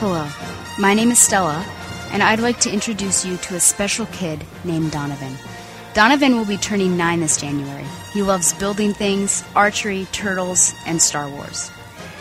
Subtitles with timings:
[0.00, 0.26] Hello,
[0.78, 1.62] my name is Stella,
[2.10, 5.36] and I'd like to introduce you to a special kid named Donovan.
[5.92, 7.84] Donovan will be turning nine this January.
[8.14, 11.70] He loves building things, archery, turtles, and Star Wars.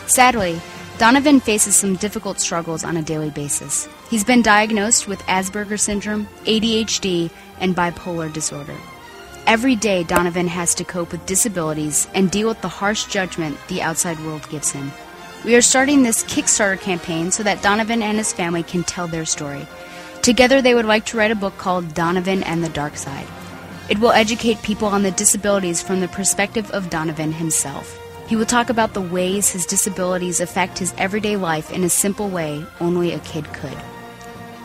[0.08, 0.60] Sadly,
[0.98, 3.88] Donovan faces some difficult struggles on a daily basis.
[4.10, 7.32] He's been diagnosed with Asperger's syndrome, ADHD,
[7.62, 8.76] and bipolar disorder.
[9.48, 13.82] Every day, Donovan has to cope with disabilities and deal with the harsh judgment the
[13.82, 14.92] outside world gives him.
[15.46, 19.24] We are starting this Kickstarter campaign so that Donovan and his family can tell their
[19.24, 19.66] story.
[20.22, 23.26] Together, they would like to write a book called Donovan and the Dark Side.
[23.90, 27.98] It will educate people on the disabilities from the perspective of Donovan himself.
[28.28, 32.28] He will talk about the ways his disabilities affect his everyday life in a simple
[32.28, 33.78] way only a kid could.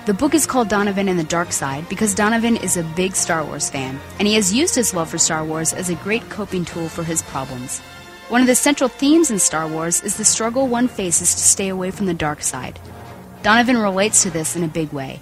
[0.07, 3.45] The book is called Donovan and the Dark Side because Donovan is a big Star
[3.45, 6.65] Wars fan, and he has used his love for Star Wars as a great coping
[6.65, 7.81] tool for his problems.
[8.29, 11.69] One of the central themes in Star Wars is the struggle one faces to stay
[11.69, 12.81] away from the dark side.
[13.43, 15.21] Donovan relates to this in a big way.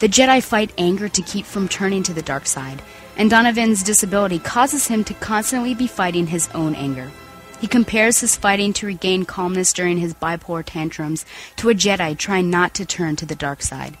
[0.00, 2.82] The Jedi fight anger to keep from turning to the dark side,
[3.16, 7.10] and Donovan's disability causes him to constantly be fighting his own anger.
[7.58, 11.24] He compares his fighting to regain calmness during his bipolar tantrums
[11.56, 13.96] to a Jedi trying not to turn to the dark side.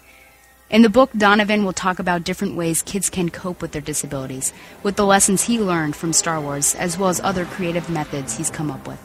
[0.72, 4.54] In the book, Donovan will talk about different ways kids can cope with their disabilities,
[4.82, 8.48] with the lessons he learned from Star Wars, as well as other creative methods he's
[8.48, 8.98] come up with.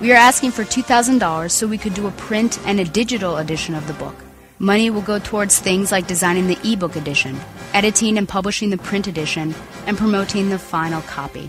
[0.00, 3.76] We are asking for $2,000 so we could do a print and a digital edition
[3.76, 4.16] of the book.
[4.58, 7.38] Money will go towards things like designing the ebook edition,
[7.74, 9.54] editing and publishing the print edition,
[9.86, 11.48] and promoting the final copy.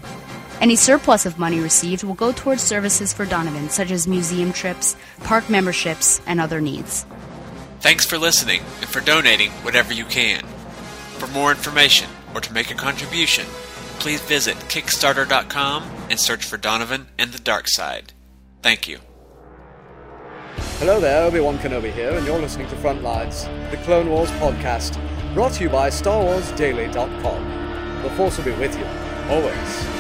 [0.61, 4.95] Any surplus of money received will go towards services for Donovan, such as museum trips,
[5.23, 7.07] park memberships, and other needs.
[7.85, 10.43] Thanks for listening and for donating whatever you can.
[11.19, 13.45] For more information or to make a contribution,
[13.99, 18.13] please visit Kickstarter.com and search for Donovan and the Dark Side.
[18.63, 19.01] Thank you.
[20.79, 24.99] Hello there, Obi-Wan Kenobi here, and you're listening to Frontlines, the Clone Wars podcast,
[25.35, 28.01] brought to you by StarWarsDaily.com.
[28.01, 28.85] The Force will be with you,
[29.29, 29.94] always.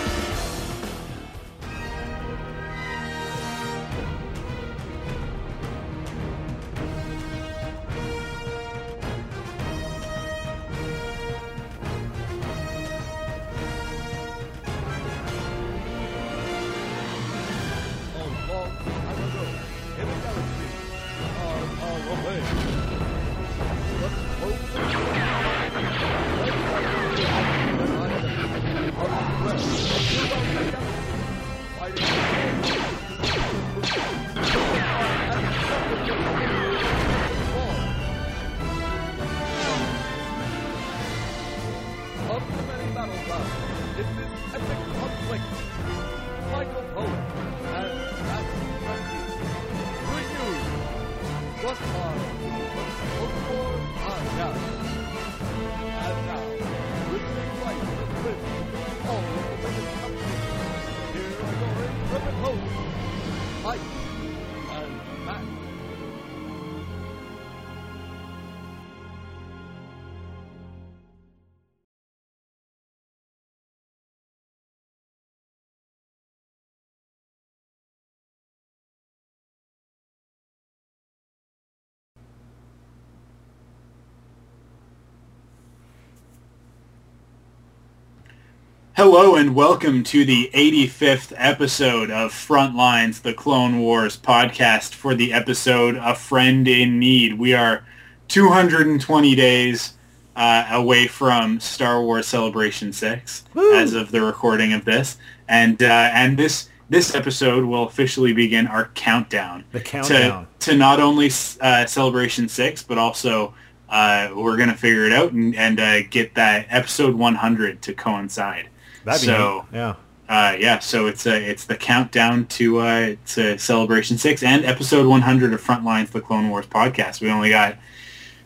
[88.97, 95.33] Hello and welcome to the 85th episode of Frontlines, the Clone Wars podcast for the
[95.33, 97.37] episode A Friend in Need.
[97.37, 97.85] We are
[98.29, 99.97] 220 days
[100.37, 103.75] uh, away from Star Wars Celebration 6 Woo!
[103.75, 105.17] as of the recording of this.
[105.49, 109.65] And uh, and this this episode will officially begin our countdown.
[109.73, 110.47] The countdown.
[110.59, 111.29] To, to not only
[111.59, 113.55] uh, Celebration 6, but also
[113.89, 117.93] uh, we're going to figure it out and, and uh, get that episode 100 to
[117.93, 118.69] coincide.
[119.05, 119.77] That'd be so, neat.
[119.77, 119.95] yeah.
[120.27, 125.05] Uh, yeah, so it's a, it's the countdown to uh, to Celebration Six and episode
[125.05, 127.21] 100 of Frontlines, the Clone Wars podcast.
[127.21, 127.77] We only got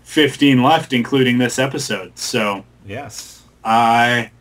[0.04, 2.18] 15 left, including this episode.
[2.18, 4.32] So yes, I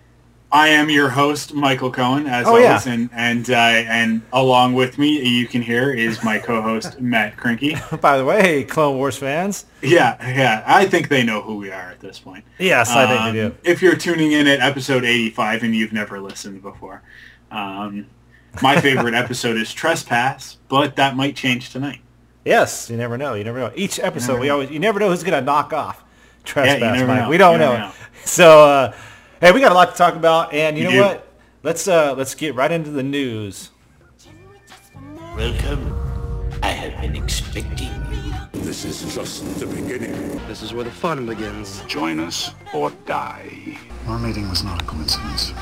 [0.51, 2.93] I am your host, Michael Cohen, as oh, always, yeah.
[2.93, 8.01] and and uh, and along with me, you can hear is my co-host Matt Krinky.
[8.01, 9.67] By the way, Clone Wars fans.
[9.83, 12.45] Yeah, yeah, I think they know who we are at this point.
[12.59, 13.55] Yes, I think Um, they do.
[13.63, 17.03] If you're tuning in at episode 85 and you've never listened before,
[17.51, 18.07] um,
[18.63, 22.01] my favorite episode is Trespass, but that might change tonight.
[22.47, 23.35] Yes, you never know.
[23.35, 23.73] You never know.
[23.77, 24.55] Each episode, we know.
[24.55, 26.03] always you never know who's gonna knock off
[26.45, 26.81] trespass.
[26.81, 27.23] never Mike.
[27.25, 27.29] know.
[27.29, 27.77] We don't know.
[27.77, 27.93] know.
[28.25, 28.95] So, uh,
[29.41, 31.07] hey, we got a lot to talk about, and you We know do.
[31.09, 31.29] what?
[31.63, 33.71] Let's uh, let's get right into the news.
[35.37, 35.95] Welcome.
[36.63, 38.33] I have been expecting you.
[38.53, 40.13] This is just the beginning.
[40.49, 41.83] This is where the fun begins.
[41.87, 43.79] Join us or die.
[44.07, 45.53] Our meeting was not a coincidence.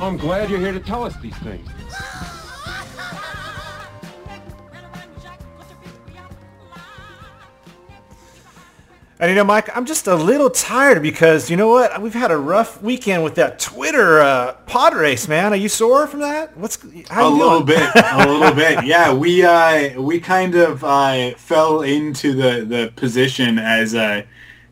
[0.00, 1.68] I'm glad you're here to tell us these things.
[9.22, 12.02] And you know, Mike, I'm just a little tired because you know what?
[12.02, 15.52] We've had a rough weekend with that Twitter uh, pod race, man.
[15.52, 16.56] Are you sore from that?
[16.56, 16.76] What's
[17.08, 18.84] how a little bit, a little bit.
[18.84, 24.22] Yeah, we uh, we kind of uh, fell into the, the position as uh,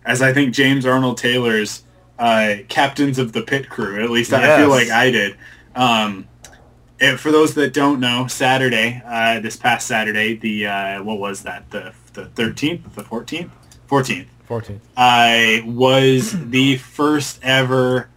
[0.05, 1.85] as I think James Arnold Taylor's
[2.19, 4.03] uh, captains of the pit crew.
[4.03, 5.37] At least I feel like I did.
[5.77, 6.27] Um,
[6.99, 11.45] and for those that don't know, Saturday, uh, this past Saturday, the uh, what was
[11.45, 11.71] that?
[11.71, 13.51] The the 13th, the 14th,
[13.89, 14.27] 14th.
[14.51, 14.81] 14.
[14.97, 18.09] I was the first ever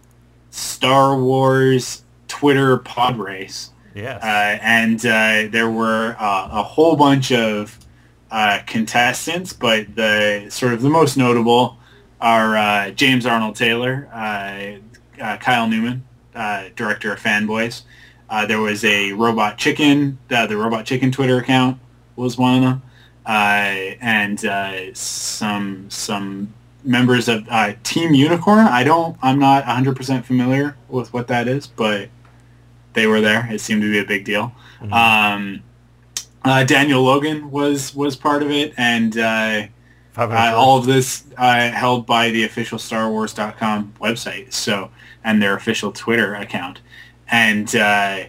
[0.50, 3.70] Star Wars Twitter pod race.
[3.94, 4.20] Yes.
[4.20, 7.78] Uh, and uh, there were uh, a whole bunch of
[8.32, 11.78] uh, contestants, but the sort of the most notable
[12.20, 16.02] are uh, James Arnold Taylor, uh, uh, Kyle Newman,
[16.34, 17.82] uh, director of Fanboys.
[18.28, 21.78] Uh, there was a Robot Chicken, uh, the Robot Chicken Twitter account
[22.16, 22.82] was one of them,
[23.26, 26.52] and uh, some some
[26.84, 28.66] members of uh, Team Unicorn.
[28.66, 32.08] I don't, I'm not 100% familiar with what that is, but
[32.92, 33.50] they were there.
[33.50, 34.52] It seemed to be a big deal.
[34.92, 35.62] Um,
[36.44, 39.66] uh, Daniel Logan was was part of it, and uh,
[40.16, 44.90] uh, all of this uh, held by the official StarWars.com website, so
[45.24, 46.80] and their official Twitter account,
[47.28, 48.24] and uh,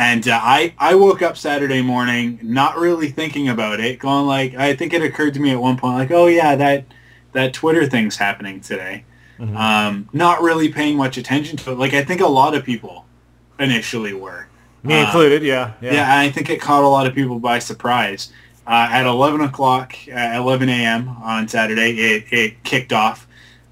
[0.00, 4.54] and uh, I I woke up Saturday morning not really thinking about it, going like
[4.54, 6.86] I think it occurred to me at one point like oh yeah that
[7.32, 9.04] that Twitter thing's happening today,
[9.56, 11.78] um, not really paying much attention to it.
[11.78, 13.04] Like I think a lot of people
[13.58, 14.46] initially were.
[14.82, 15.74] Me Uh, included, yeah.
[15.82, 15.92] Yeah.
[15.92, 18.32] yeah, I think it caught a lot of people by surprise.
[18.66, 21.08] Uh, at 11 o'clock, uh, 11 a.m.
[21.22, 23.26] on Saturday, it, it kicked off.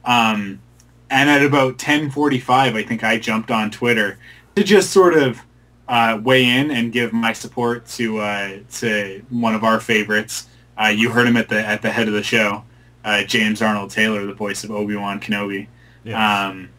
[0.05, 0.61] Um,
[1.09, 4.19] and at about 10.45, I think I jumped on Twitter
[4.57, 5.41] to just sort of
[5.89, 10.49] uh, weigh in and give my support to uh, to one of our favorites.
[10.81, 12.63] Uh, you heard him at the at the head of the show,
[13.05, 15.67] uh, James Arnold Taylor, the voice of Obi-Wan Kenobi.
[16.15, 16.71] Um,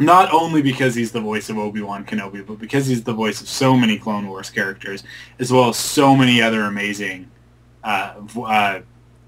[0.00, 3.48] not only because he's the voice of Obi-Wan Kenobi, but because he's the voice of
[3.48, 5.02] so many Clone Wars characters,
[5.38, 7.30] as well as so many other amazing
[7.82, 8.80] uh, uh,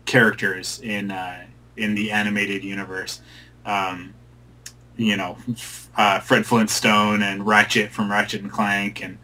[0.07, 1.45] characters in uh,
[1.77, 3.21] in the animated universe.
[3.67, 4.15] Um,
[5.01, 5.39] you know,
[5.97, 9.19] uh, Fred Flintstone and Ratchet from Ratchet and Clank and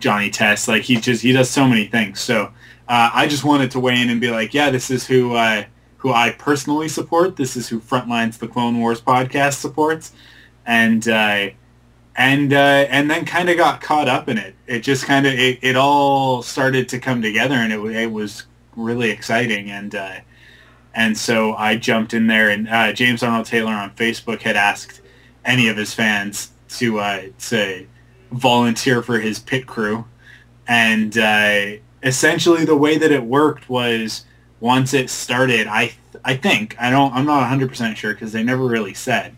[0.00, 0.66] Johnny Test.
[0.66, 2.20] Like he just he does so many things.
[2.20, 2.46] So
[2.88, 5.64] uh, I just wanted to weigh in and be like, yeah, this is who uh,
[5.98, 7.36] who I personally support.
[7.36, 10.12] This is who Frontlines the Clone Wars podcast supports,
[10.66, 11.50] and uh,
[12.16, 14.56] and uh, and then kind of got caught up in it.
[14.66, 18.46] It just kind of it, it all started to come together, and it it was
[18.74, 19.70] really exciting.
[19.70, 20.16] And uh,
[20.92, 24.99] and so I jumped in there, and uh, James Arnold Taylor on Facebook had asked
[25.44, 27.86] any of his fans to uh, to
[28.32, 30.04] volunteer for his pit crew,
[30.68, 31.72] and uh,
[32.02, 34.24] essentially the way that it worked was
[34.60, 35.92] once it started, I
[36.24, 39.36] I think I don't I'm not 100 percent sure because they never really said,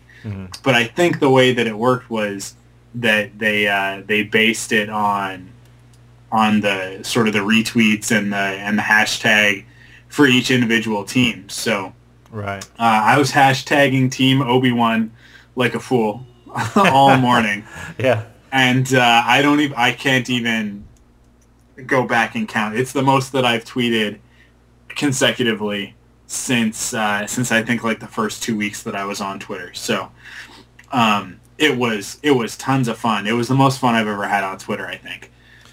[0.62, 2.54] but I think the way that it worked was
[2.94, 5.50] that they uh, they based it on
[6.30, 9.64] on the sort of the retweets and the and the hashtag
[10.08, 11.48] for each individual team.
[11.48, 11.94] So
[12.30, 12.64] Right.
[12.78, 15.10] uh, I was hashtagging Team Obi Wan
[15.54, 16.26] like a fool
[16.76, 17.64] all morning,
[17.98, 18.24] Yeah.
[18.52, 20.84] and uh, I don't even I can't even
[21.86, 22.76] go back and count.
[22.76, 24.18] It's the most that I've tweeted
[24.88, 25.94] consecutively
[26.26, 29.72] since uh, since I think like the first two weeks that I was on Twitter.
[29.74, 30.10] So
[30.92, 33.26] um, it was it was tons of fun.
[33.26, 34.86] It was the most fun I've ever had on Twitter.
[34.86, 35.30] I think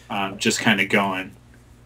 [0.09, 1.36] um, just kind of going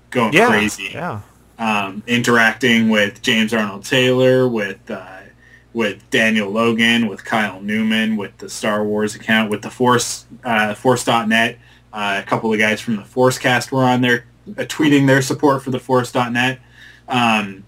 [0.10, 0.48] going Yeah.
[0.48, 1.22] crazy Yeah.
[1.60, 5.13] um, interacting with James Arnold Taylor, with uh,
[5.74, 10.74] with Daniel Logan, with Kyle Newman, with the Star Wars account, with the Force uh,
[10.76, 11.58] Force.net.
[11.92, 14.26] Uh, a couple of guys from the Forcecast were on there
[14.58, 16.60] uh, tweeting their support for the Force.net.
[17.08, 17.64] Um,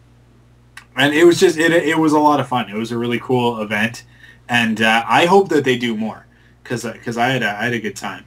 [0.95, 2.69] and it was just it, it was a lot of fun.
[2.69, 4.03] It was a really cool event,
[4.47, 6.25] and uh, I hope that they do more
[6.63, 8.25] because because I had had a good time.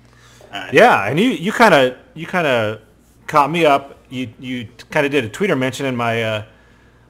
[0.53, 2.81] Uh, Yeah, and you you kind of you kind of
[3.27, 3.99] caught me up.
[4.11, 6.45] You you kind of did a Twitter mention, in my uh,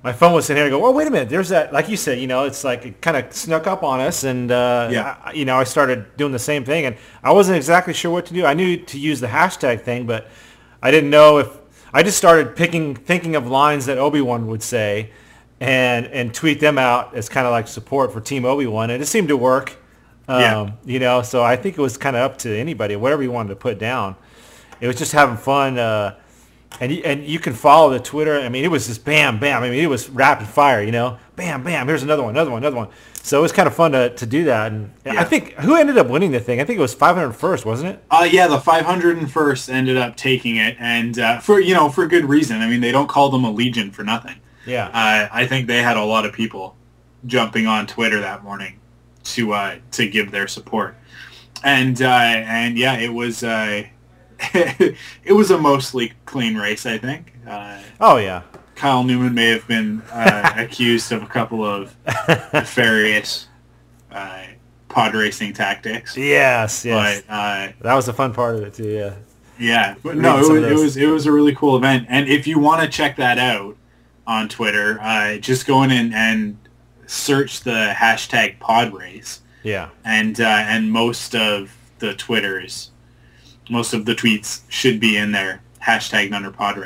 [0.04, 0.66] my phone was sitting here.
[0.66, 1.28] I go, oh wait a minute.
[1.28, 4.00] There's that, like you said, you know, it's like it kind of snuck up on
[4.00, 5.16] us, and uh, Yeah.
[5.24, 8.26] I, you know, I started doing the same thing, and I wasn't exactly sure what
[8.26, 8.46] to do.
[8.46, 10.28] I knew to use the hashtag thing, but
[10.82, 11.48] I didn't know if
[11.92, 15.10] I just started picking thinking of lines that Obi Wan would say,
[15.60, 19.02] and and tweet them out as kind of like support for Team Obi Wan, and
[19.02, 19.76] it seemed to work.
[20.28, 20.70] Um, Yeah.
[20.84, 23.48] You know, so I think it was kind of up to anybody, whatever you wanted
[23.50, 24.14] to put down.
[24.80, 25.78] It was just having fun.
[25.78, 26.14] Uh,
[26.80, 28.38] and you, and you can follow the Twitter.
[28.38, 29.62] I mean, it was just bam, bam.
[29.62, 30.82] I mean, it was rapid fire.
[30.82, 31.88] You know, bam, bam.
[31.88, 32.88] Here's another one, another one, another one.
[33.22, 34.72] So it was kind of fun to, to do that.
[34.72, 35.20] And Yeah.
[35.20, 36.60] I think who ended up winning the thing?
[36.60, 38.04] I think it was 501st, wasn't it?
[38.10, 42.24] Uh, yeah, the 501st ended up taking it, and uh, for you know for good
[42.24, 42.60] reason.
[42.62, 44.36] I mean, they don't call them a legion for nothing.
[44.66, 44.86] Yeah.
[44.88, 46.76] Uh, I think they had a lot of people
[47.26, 48.78] jumping on Twitter that morning
[49.24, 50.96] to uh, to give their support,
[51.64, 53.82] and uh, and yeah, it was uh,
[54.54, 56.86] it was a mostly clean race.
[56.86, 57.32] I think.
[57.46, 58.42] Uh, oh yeah.
[58.74, 61.96] Kyle Newman may have been uh, accused of a couple of
[62.52, 63.48] nefarious
[64.12, 64.44] uh,
[64.88, 66.16] pod racing tactics.
[66.16, 67.22] Yes, yes.
[67.26, 68.88] But uh, that was the fun part of it too.
[68.88, 69.14] Yeah.
[69.58, 72.06] yeah, but no, it was, it was it was a really cool event.
[72.08, 73.76] And if you want to check that out
[74.26, 76.56] on Twitter, uh, just go in and, and
[77.06, 79.88] search the hashtag pod race, Yeah.
[80.04, 82.92] and uh, and most of the Twitters,
[83.70, 86.78] most of the tweets should be in there hashtag under pod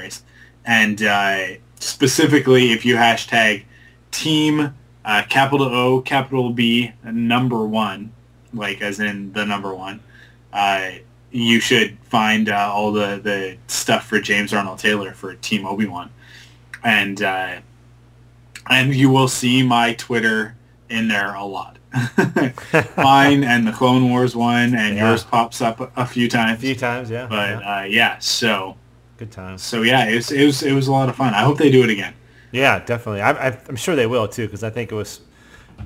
[0.64, 1.46] and uh,
[1.78, 3.64] specifically if you hashtag
[4.10, 4.74] team
[5.04, 8.12] uh, capital O capital B number one,
[8.52, 10.00] like as in the number one,
[10.52, 10.90] uh,
[11.30, 15.86] you should find uh, all the, the stuff for James Arnold Taylor for Team Obi
[15.86, 16.10] Wan,
[16.84, 17.56] and uh,
[18.68, 20.54] and you will see my Twitter
[20.88, 21.78] in there a lot.
[22.96, 25.10] Mine and the Clone Wars one, and Yeah.
[25.10, 26.58] yours pops up a, few times.
[26.58, 27.26] A few times, yeah.
[27.28, 27.78] But yeah.
[27.80, 28.76] uh, yeah, so
[29.18, 29.62] Good times.
[29.62, 31.34] so yeah, it was, it was it was a lot of fun.
[31.34, 32.14] I hope they do it again.
[32.50, 33.22] Yeah, definitely.
[33.22, 35.20] I, I, I'm sure they will too, because I think it was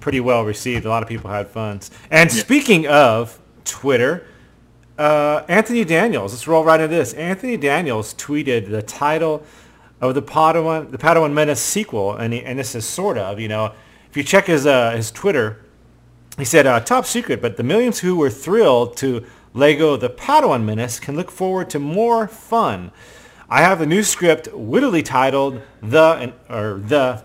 [0.00, 0.84] pretty well received.
[0.84, 1.80] A lot of people had fun.
[2.10, 2.40] And Yeah.
[2.40, 4.26] speaking of Twitter,
[4.98, 6.32] uh, Anthony Daniels.
[6.32, 7.12] Let's roll right into this.
[7.14, 9.42] Anthony Daniels tweeted the title
[10.00, 13.48] of the Padawan, the Padawan Menace sequel, and he, and this is sort of, you
[13.48, 13.72] know,
[14.10, 15.62] if you check his uh, his Twitter,
[16.38, 19.24] he said, uh, top secret, but the millions who were thrilled to
[19.54, 22.92] Lego The Padawan Menace can look forward to more fun.
[23.48, 27.22] I have a new script wittily titled The, and, or The,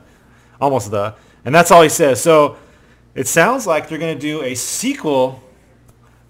[0.61, 2.21] almost The, and that's all he says.
[2.21, 2.57] So
[3.15, 5.43] it sounds like they're going to do a sequel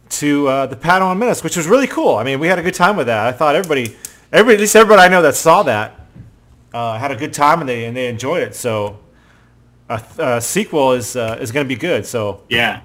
[0.09, 2.15] to uh, The Padawan Menace, which was really cool.
[2.15, 3.27] I mean, we had a good time with that.
[3.27, 3.95] I thought everybody,
[4.31, 5.99] everybody, at least everybody I know that saw that,
[6.73, 8.55] uh, had a good time and they, and they enjoyed it.
[8.55, 9.00] So
[10.17, 12.05] a, a sequel is, uh, is going to be good.
[12.05, 12.81] So Yeah,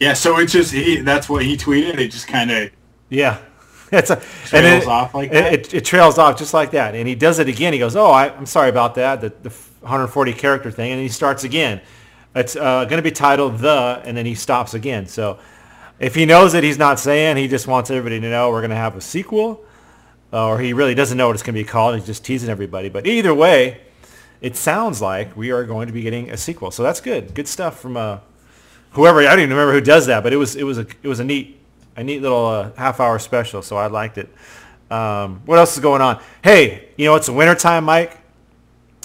[0.00, 0.12] yeah.
[0.14, 1.98] So it's just he, that's what he tweeted.
[1.98, 2.70] It just kind of
[3.08, 3.38] Yeah.
[3.92, 4.16] It's a,
[4.46, 5.52] Trails it, off like it- that?
[5.52, 6.96] It, it, trails off just like that.
[6.96, 7.72] And he does it again.
[7.72, 9.50] He goes, oh, I, I'm sorry about that, the, the
[9.80, 10.90] 140 character thing.
[10.90, 11.80] And he starts again.
[12.34, 15.06] It's uh, going to be titled The, and then he stops again.
[15.06, 15.38] So
[16.00, 18.70] if he knows that he's not saying, he just wants everybody to know we're going
[18.70, 19.64] to have a sequel,
[20.32, 21.94] uh, or he really doesn't know what it's going to be called.
[21.94, 22.88] He's just teasing everybody.
[22.88, 23.80] But either way,
[24.40, 26.70] it sounds like we are going to be getting a sequel.
[26.70, 27.34] So that's good.
[27.34, 28.18] Good stuff from uh,
[28.92, 29.20] whoever.
[29.20, 31.20] I don't even remember who does that, but it was it was a it was
[31.20, 31.58] a neat
[31.96, 33.62] a neat little uh, half hour special.
[33.62, 34.28] So I liked it.
[34.90, 36.22] Um, what else is going on?
[36.42, 38.18] Hey, you know it's wintertime, Mike.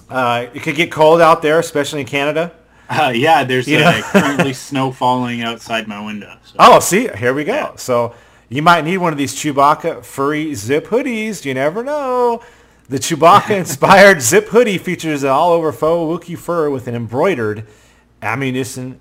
[0.09, 2.53] Uh, it could get cold out there, especially in Canada.
[2.89, 3.43] uh, yeah.
[3.43, 6.37] There's uh, currently snow falling outside my window.
[6.43, 6.55] So.
[6.59, 7.53] Oh, see, here we go.
[7.53, 7.75] Yeah.
[7.77, 8.13] So
[8.49, 11.45] you might need one of these Chewbacca furry zip hoodies.
[11.45, 12.43] You never know.
[12.91, 17.65] The Chewbacca-inspired zip hoodie features an all-over faux Wookiee fur with an embroidered
[18.21, 18.99] ammunition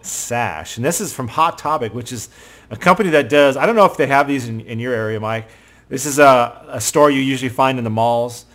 [0.00, 0.78] sash.
[0.78, 2.30] And this is from Hot Topic, which is
[2.70, 5.20] a company that does, I don't know if they have these in, in your area,
[5.20, 5.46] Mike.
[5.90, 8.46] This is a, a store you usually find in the malls.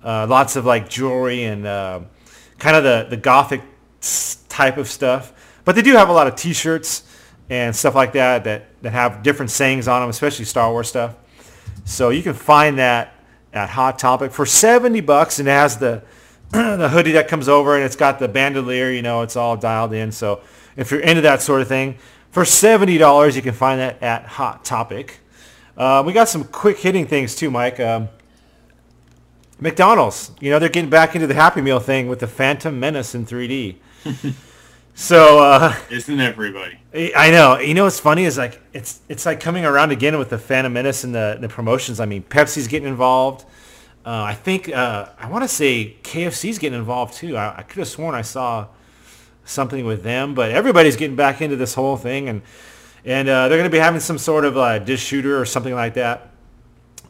[0.00, 1.98] Uh, lots of like jewelry and uh,
[2.60, 3.62] kind of the, the gothic
[4.48, 5.60] type of stuff.
[5.64, 7.02] But they do have a lot of t-shirts
[7.48, 11.16] and stuff like that that, that have different sayings on them, especially Star Wars stuff.
[11.84, 13.14] So you can find that
[13.52, 16.02] at Hot Topic for 70 bucks and it has the
[16.50, 19.92] the hoodie that comes over and it's got the bandolier, you know, it's all dialed
[19.92, 20.10] in.
[20.10, 20.40] So
[20.76, 21.96] if you're into that sort of thing,
[22.30, 25.20] for $70 you can find that at Hot Topic.
[25.76, 27.78] Uh, we got some quick hitting things too, Mike.
[27.78, 28.08] Um,
[29.60, 33.14] McDonald's, you know, they're getting back into the Happy Meal thing with the Phantom Menace
[33.14, 33.76] in 3D.
[35.00, 36.78] so uh, Isn't everybody?
[36.94, 37.58] I know.
[37.58, 40.70] You know what's funny is like it's it's like coming around again with the Phantom
[40.70, 42.00] Menace and the the promotions.
[42.00, 43.46] I mean, Pepsi's getting involved.
[44.04, 47.36] Uh, I think uh, I want to say KFC's getting involved too.
[47.36, 48.68] I, I could have sworn I saw
[49.44, 52.42] something with them, but everybody's getting back into this whole thing, and
[53.04, 55.74] and uh, they're going to be having some sort of uh, dish shooter or something
[55.74, 56.28] like that.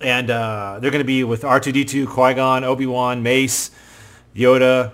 [0.00, 3.70] And uh, they're going to be with R2D2, Qui-Gon, Obi-Wan, Mace,
[4.34, 4.92] Yoda,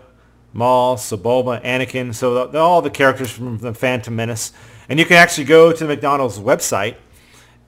[0.56, 2.14] Maul, Sebulba, Anakin.
[2.14, 4.52] So the, the- all the characters from the Phantom Menace.
[4.88, 6.96] And you can actually go to the McDonald's website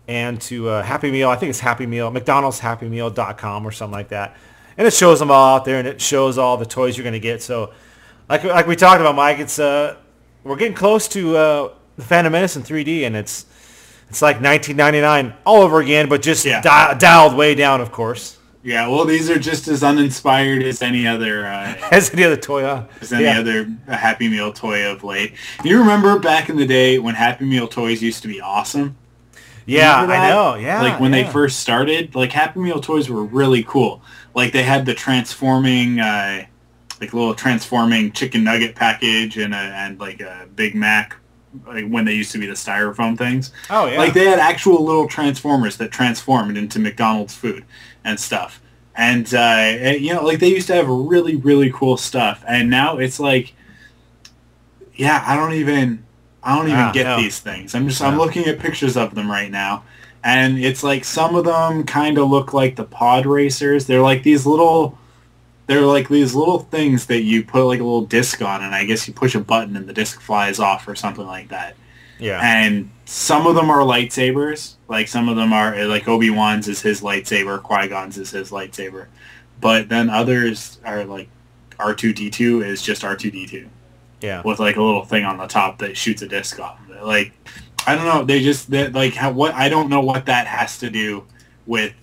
[0.07, 1.29] and to uh, Happy Meal.
[1.29, 4.37] I think it's Happy Meal, McDonald'sHappyMeal.com or something like that.
[4.77, 7.13] And it shows them all out there, and it shows all the toys you're going
[7.13, 7.43] to get.
[7.43, 7.73] So,
[8.29, 9.97] like like we talked about, Mike, it's uh,
[10.45, 13.45] we're getting close to uh, the Phantom Menace in 3D, and it's
[14.09, 16.61] it's like 1999 all over again, but just Yeah.
[16.61, 18.38] di- dialed way down, of course.
[18.69, 22.65] Yeah, well, these are just as uninspired as any other uh, As any other toy,
[22.65, 22.85] huh?
[23.01, 23.41] as any Yeah.
[23.41, 25.33] other Happy Meal toy of late.
[25.65, 28.95] You remember back in the day when Happy Meal toys used to be awesome?
[29.65, 30.57] Yeah, I know.
[30.57, 31.23] Yeah, like when yeah.
[31.23, 34.03] they first started, like Happy Meal toys were really cool.
[34.35, 36.45] Like they had the transforming, uh,
[37.01, 41.17] like little transforming chicken nugget package and a, and like a Big Mac,
[41.67, 43.51] like when they used to be the styrofoam things.
[43.71, 43.97] Oh yeah.
[43.97, 47.65] Like they had actual little transformers that transformed into McDonald's food
[48.05, 48.61] and stuff.
[48.95, 52.45] And uh, and, you know, like they used to have really really cool stuff.
[52.49, 53.55] And now it's like,
[54.95, 56.05] yeah, I don't even
[56.43, 57.17] I don't even Ah, get no.
[57.17, 57.75] these things.
[57.75, 59.85] I'm just I'm looking at pictures of them right now,
[60.25, 63.87] and it's like some of them kind of look like the pod racers.
[63.87, 64.99] They're like these little.
[65.67, 68.87] They're like these little things that you put like a little disc on, and I
[68.87, 71.77] guess you push a button and the disc flies off or something like that
[72.19, 72.41] yeah.
[72.43, 74.75] and some of them are lightsabers.
[74.87, 78.31] Like some of them are eh, like Obi Wan's is his lightsaber, Qui Gon's is
[78.33, 79.07] his lightsaber,
[79.63, 81.31] but then others are like
[81.79, 83.71] R two D two is just R two D two
[84.21, 84.43] yeah.
[84.45, 86.79] with like a little thing on the top that shoots a disc off.
[87.01, 87.33] Like
[87.87, 90.91] I don't know, they just they, like what I don't know what that has to
[90.91, 91.25] do
[91.67, 91.95] with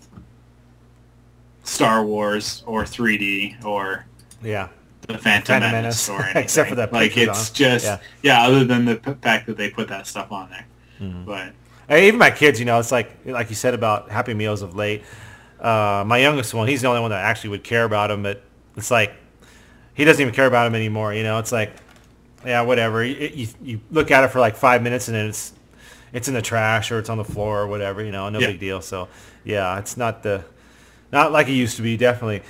[1.64, 4.06] Star Wars or 3D or
[4.42, 4.70] Yeah.
[5.02, 6.10] the Phantom, Phantom Menace, Menace.
[6.10, 6.42] or anything.
[6.44, 8.00] Except for that like it's on- just yeah.
[8.24, 8.48] yeah.
[8.48, 10.66] Other than the p- fact that they put that stuff on there,
[11.00, 11.26] Mm-hmm.
[11.26, 11.54] but
[11.88, 14.76] Hey, even my kids, you know, it's like like you said about Happy Meals of
[14.76, 15.04] late.
[15.60, 18.42] Uh, my youngest one, he's the only one that actually would care about them, but
[18.76, 19.14] it's like
[19.94, 21.14] he doesn't even care about them anymore.
[21.14, 21.72] You know, it's like
[22.46, 23.04] yeah, whatever.
[23.04, 25.54] You, you, you look at it for like five minutes and then it's
[26.12, 28.04] it's in the trash or it's on the floor or whatever.
[28.04, 28.48] You know, no Yeah.
[28.48, 28.82] big deal.
[28.82, 29.08] So
[29.44, 30.44] yeah, it's not the
[31.12, 31.98] not like it used to be.
[31.98, 32.42] Definitely.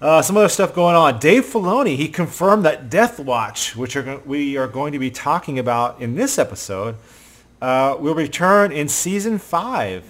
[0.00, 1.20] Uh, some other stuff going on.
[1.20, 5.60] Dave Filoni, he confirmed that Death Watch, which are, we are going to be talking
[5.60, 6.96] about in this episode,
[7.62, 10.04] uh, will return in season five,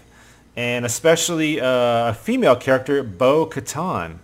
[0.57, 4.17] and especially uh, a female character, Bo Katan.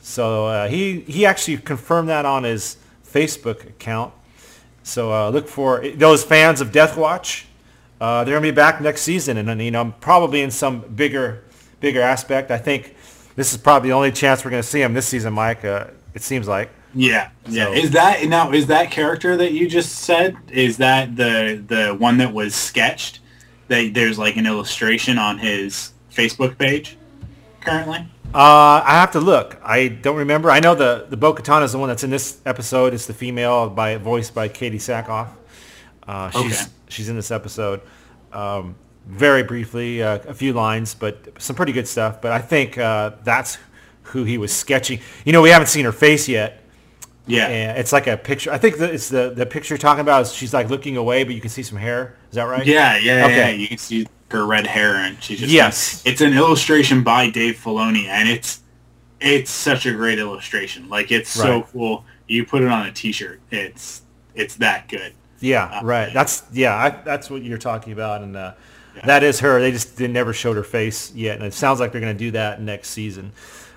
[0.00, 4.12] So uh, he he actually confirmed that on his Facebook account.
[4.82, 7.46] So uh, look for those fans of Death Watch.
[8.00, 11.44] Uh, they're gonna be back next season, and you know probably in some bigger
[11.78, 12.50] bigger aspect.
[12.50, 12.96] I think
[13.36, 15.64] this is probably the only chance we're gonna see him this season, Mike.
[15.64, 16.70] Uh, it seems like.
[16.94, 17.66] Yeah, yeah.
[17.66, 18.52] So- Is that now?
[18.52, 20.36] Is that character that you just said?
[20.50, 23.20] Is that the the one that was sketched?
[23.68, 26.96] That there's like an illustration on his Facebook page
[27.60, 28.06] currently.
[28.34, 29.60] Uh, I have to look.
[29.64, 30.50] I don't remember.
[30.50, 32.92] I know the the Bo-Katan is the one that's in this episode.
[32.94, 35.28] It's the female by voiced by Katee Sackhoff.
[36.06, 36.70] Uh, she's Okay.
[36.88, 37.80] she's in this episode.
[38.32, 38.74] Um,
[39.06, 42.20] very briefly, uh, a few lines, but some pretty good stuff.
[42.20, 43.58] But I think uh, that's
[44.02, 45.00] who he was sketching.
[45.24, 46.63] You know, we haven't seen her face yet.
[47.26, 48.52] Yeah, And it's like a picture.
[48.52, 50.22] I think that it's the the picture you're talking about.
[50.22, 52.16] Is she's like looking away, but you can see some hair.
[52.30, 52.66] Is that right?
[52.66, 53.36] yeah, yeah, yeah, Okay.
[53.36, 53.48] yeah.
[53.50, 56.02] You can see her red hair, and she just Yes.
[56.04, 58.60] It's an illustration by Dave Filoni, and it's
[59.20, 60.88] it's such a great illustration.
[60.88, 62.04] Like it's so cool.
[62.28, 63.40] You put it on a T-shirt.
[63.50, 64.02] It's
[64.34, 65.14] it's that good.
[65.40, 66.12] Yeah, right.
[66.12, 66.74] That's yeah.
[66.74, 68.52] I, that's what you're talking about, and uh,
[69.04, 69.60] that is her.
[69.60, 72.18] They just they never showed her face yet, and it sounds like they're going to
[72.18, 73.32] do that next season.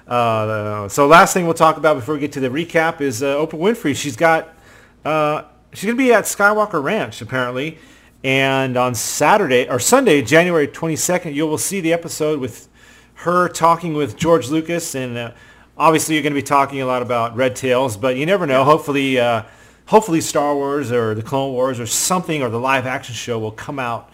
[0.07, 3.35] Uh, so last thing we'll talk about before we get to the recap is uh,
[3.35, 3.95] Oprah Winfrey.
[3.95, 4.55] She's got
[5.03, 5.43] uh,
[5.73, 7.77] she's going to be at Skywalker Ranch apparently,
[8.23, 12.69] and on Saturday or Sunday, January 22nd, you will see the episode with
[13.15, 15.31] her talking with George Lucas, and uh,
[15.77, 18.63] obviously you're going to be talking a lot about Red Tails, but you never know.
[18.63, 19.43] Hopefully, uh,
[19.87, 23.51] hopefully Star Wars or the Clone Wars or something or the live action show will
[23.51, 24.09] come out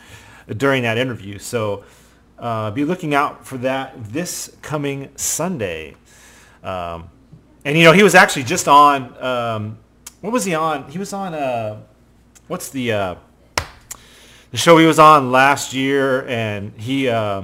[0.58, 1.38] during that interview.
[1.38, 1.84] So
[2.44, 5.96] uh, be looking out for that this coming Sunday.
[6.62, 7.10] Um,
[7.64, 9.24] and you know he was actually just on.
[9.24, 9.78] Um,
[10.20, 10.90] what was he on?
[10.92, 11.34] He was on.
[11.34, 11.82] Uh,
[12.48, 13.16] what's the uh,
[14.52, 16.28] the show he was on last year?
[16.28, 17.08] And he.
[17.08, 17.44] Uh,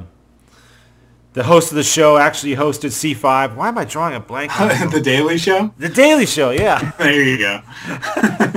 [1.32, 3.56] the host of the show actually hosted C5.
[3.56, 4.60] Why am I drawing a blank?
[4.60, 5.72] on the Daily Show.
[5.78, 6.92] the Daily Show, yeah.
[6.98, 7.62] There you go.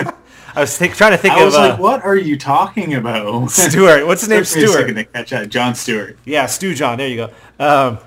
[0.55, 2.95] I was trying to think of I of was uh, like, what are you talking
[2.95, 3.51] about?
[3.51, 4.07] Stewart.
[4.07, 4.45] What's his name?
[4.45, 4.95] Took me a Stewart.
[4.97, 5.51] to catch.
[5.51, 6.19] Jon Stewart.
[6.25, 6.99] Yeah, Stu John.
[6.99, 7.31] There you go.
[7.59, 7.99] Um,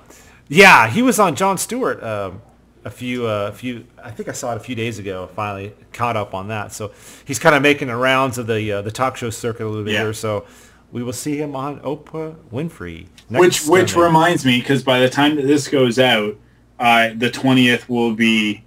[0.47, 2.41] yeah, he was on Jon Stewart um,
[2.83, 3.85] a few, uh, a few.
[4.03, 5.27] I think I saw it a few days ago.
[5.35, 6.71] Finally caught up on that.
[6.71, 6.91] So
[7.25, 9.83] he's kind of making the rounds of the uh, the talk show circuit a little
[9.83, 10.03] bit Yeah.
[10.03, 10.13] here.
[10.13, 10.45] So
[10.91, 13.07] we will see him on Oprah Winfrey.
[13.29, 16.35] next Which which reminds me, because by the time that this goes out,
[16.79, 18.63] uh, the twentieth will be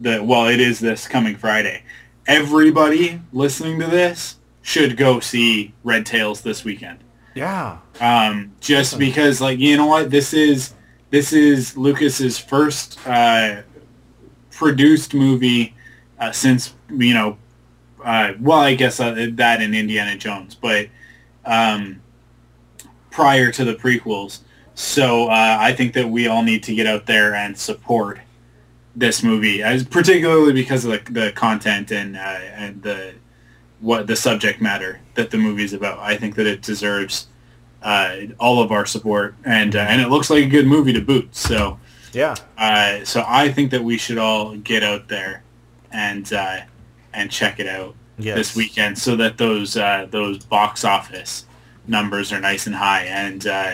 [0.00, 1.82] the well, it is this coming Friday.
[2.26, 6.98] Everybody listening to this should go see Red Tails this weekend.
[7.34, 10.74] yeah, Um, just because, like, you know what, this is
[11.10, 13.62] this is Lucas's first uh,
[14.50, 15.74] produced movie
[16.18, 17.36] uh, since you know,
[18.04, 20.88] uh, well, I guess uh, that in Indiana Jones, but
[21.44, 22.00] um,
[23.10, 24.40] prior to the prequels.
[24.74, 28.20] So uh, I think that we all need to get out there and support
[28.94, 33.14] this movie, as particularly because of the, the content and uh, and the
[33.80, 35.98] what the subject matter that the movie is about.
[35.98, 37.26] I think that it deserves
[37.82, 41.00] uh, all of our support, and uh, and it looks like a good movie to
[41.00, 41.34] boot.
[41.34, 41.78] So
[42.12, 42.34] Yeah.
[42.58, 45.42] uh, so I think that we should all get out there
[45.90, 46.60] and uh,
[47.14, 48.36] and check it out Yes.
[48.36, 51.46] this weekend, so that those uh, those box office
[51.88, 53.72] numbers are nice and high, and uh,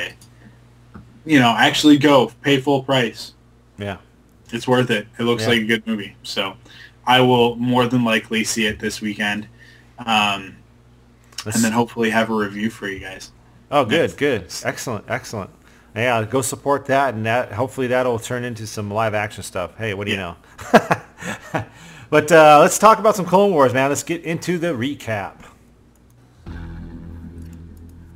[1.27, 3.35] you know actually go pay full price.
[3.79, 3.99] Yeah.
[4.53, 5.07] It's worth it.
[5.19, 5.51] It looks Yeah.
[5.51, 6.55] like a good movie, so
[7.07, 9.49] I will more than likely see it this weekend,
[9.99, 10.57] um,
[11.45, 13.33] and then hopefully have a review for you guys.
[13.71, 15.51] Oh, good, good, excellent, excellent.
[15.95, 19.77] Yeah, go support that, and that hopefully that'll turn into some live action stuff.
[19.77, 20.37] Hey, what do you know?
[22.11, 23.89] but uh, let's talk about some Clone Wars, man.
[23.89, 25.35] Let's get into the recap.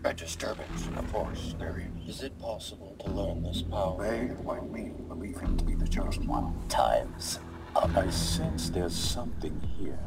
[0.05, 1.87] A disturbance in the Force theory.
[2.07, 4.03] Is it possible to learn this power?
[4.03, 6.55] They, like me, believe him to be the chosen one.
[6.69, 7.39] Times
[7.77, 7.97] up.
[7.97, 9.99] I sense there's something here.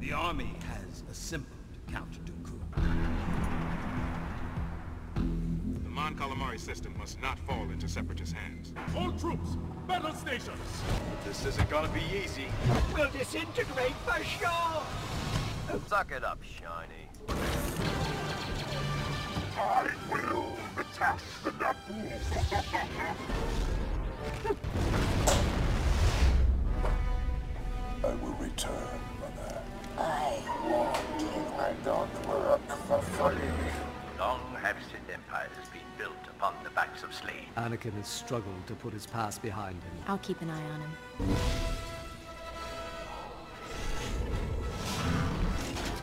[0.00, 1.52] The army has assembled,
[1.90, 2.58] Count Dooku.
[5.14, 8.72] The Mon Calamari system must not fall into Separatist hands.
[8.96, 10.82] All troops, battle stations!
[11.24, 12.46] This isn't gonna be easy.
[12.94, 14.82] We'll disintegrate for sure!
[15.88, 17.08] Suck it up, Shiny.
[19.60, 22.10] I will attack the Naboo.
[28.02, 29.62] I will return, Mother.
[29.98, 30.96] I want
[31.60, 33.36] I don't work for free.
[34.18, 37.36] Long have Sith empires been built upon the backs of slaves.
[37.58, 39.92] Anakin has struggled to put his past behind him.
[40.08, 41.36] I'll keep an eye on him.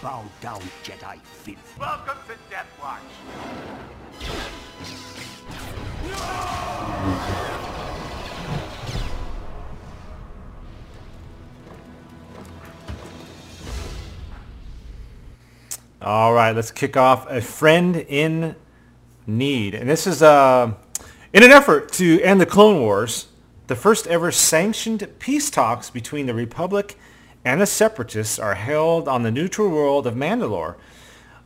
[0.08, 1.78] Bow down, Jedi filth.
[1.78, 3.02] Welcome to Death Watch.
[16.02, 18.56] All right, let's kick off a friend in
[19.26, 20.72] need, and this is uh,
[21.34, 23.28] in an effort to end the Clone Wars.
[23.68, 26.98] The first ever sanctioned peace talks between the Republic
[27.48, 30.76] and the Separatists are held on the neutral world of Mandalore.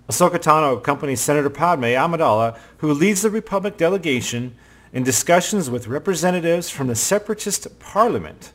[0.09, 4.55] Ahsoka Tano accompanies Senator Padme Amidala, who leads the Republic delegation
[4.93, 8.51] in discussions with representatives from the Separatist Parliament.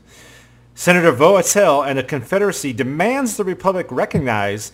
[0.75, 4.73] Senator Voe Atell and the Confederacy demands the Republic recognize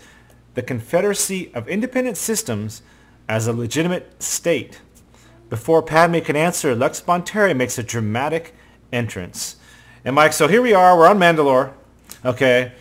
[0.56, 2.82] the Confederacy of Independent Systems
[3.30, 4.82] as a legitimate state.
[5.52, 8.56] Before Padme can answer, Lux Bonteri makes a dramatic
[8.92, 9.58] entrance.
[10.04, 11.74] And Mike, so here we are, we're on Mandalore,
[12.26, 12.72] okay,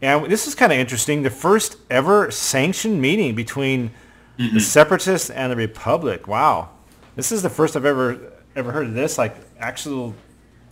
[0.00, 1.22] and this is kind of interesting.
[1.22, 3.90] The first ever sanctioned meeting between
[4.36, 6.26] the Separatists and the Republic.
[6.26, 6.70] Wow,
[7.14, 9.18] this is the first I've ever ever heard of this.
[9.18, 10.14] Like actual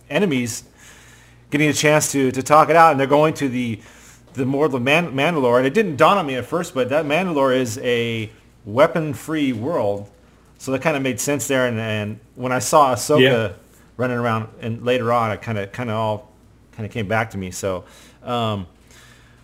[0.09, 0.63] enemies
[1.49, 3.79] getting a chance to, to talk it out, and they're going to the
[4.33, 5.57] the more of Man- Mandalore.
[5.57, 8.29] And it didn't dawn on me at first, but that Mandalore is a
[8.65, 10.09] weapon-free world,
[10.57, 11.67] so that kind of made sense there.
[11.67, 13.53] And, and when I saw Ahsoka Yeah.
[13.97, 16.31] running around, and later on, it kind of kind of all
[16.73, 17.51] kind of came back to me.
[17.51, 17.85] So.
[18.23, 18.67] Um,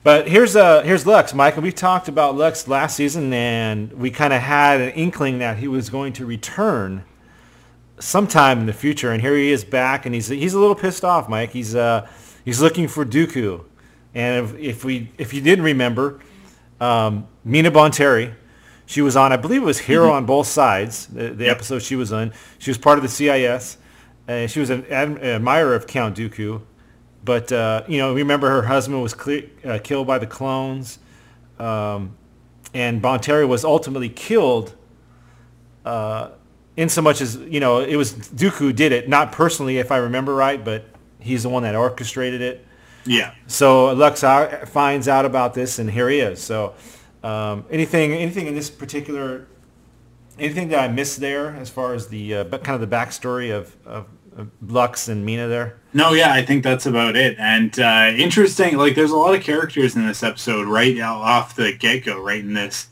[0.04, 4.32] but here's uh here's Lux, Mike, we talked about Lux last season, and we kind
[4.32, 7.04] of had an inkling that he was going to return
[8.00, 11.04] sometime in the future, and here he is back, and he's he's a little pissed
[11.04, 11.52] off, Mike.
[11.52, 12.08] He's uh
[12.46, 13.64] he's looking for Dooku,
[14.16, 16.20] and if, if we if you didn't remember,
[16.80, 18.34] um, Mina Bonteri,
[18.86, 21.96] she was on, I believe it was Hero on Both Sides, the, the episode she
[21.96, 22.32] was on.
[22.60, 23.78] She was part of the CIS,
[24.28, 26.62] and she was an ad- admirer of Count Dooku.
[27.28, 30.98] But uh, you know, remember her husband was uh, killed by the clones,
[31.60, 32.16] um,
[32.74, 34.74] and Bonteri was ultimately killed.
[35.84, 36.30] Uh,
[36.78, 39.98] in so much as you know, it was Dooku did it, not personally, if I
[39.98, 40.86] remember right, but
[41.20, 42.66] he's the one that orchestrated it.
[43.06, 43.34] Yeah.
[43.48, 44.22] So Lux
[44.70, 46.42] finds out about this, and here he is.
[46.42, 46.76] So
[47.24, 49.48] um, anything, anything in this particular,
[50.40, 53.76] anything that I missed there as far as the uh, kind of the backstory of,
[53.86, 54.06] of
[54.66, 55.78] Lux and Mina there?
[55.94, 57.38] No, yeah, I think that's about it.
[57.40, 61.74] And uh, interesting, like there's a lot of characters in this episode right off the
[61.74, 62.88] get go, right in this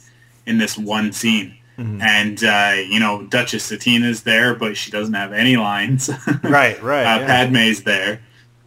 [0.45, 1.55] in this one scene.
[1.77, 2.01] Mhm.
[2.01, 6.09] And uh, you know, Duchess Satine's there, but she doesn't have any lines.
[6.43, 7.03] Right, right.
[7.05, 7.27] uh, yeah.
[7.27, 8.21] Padme's there.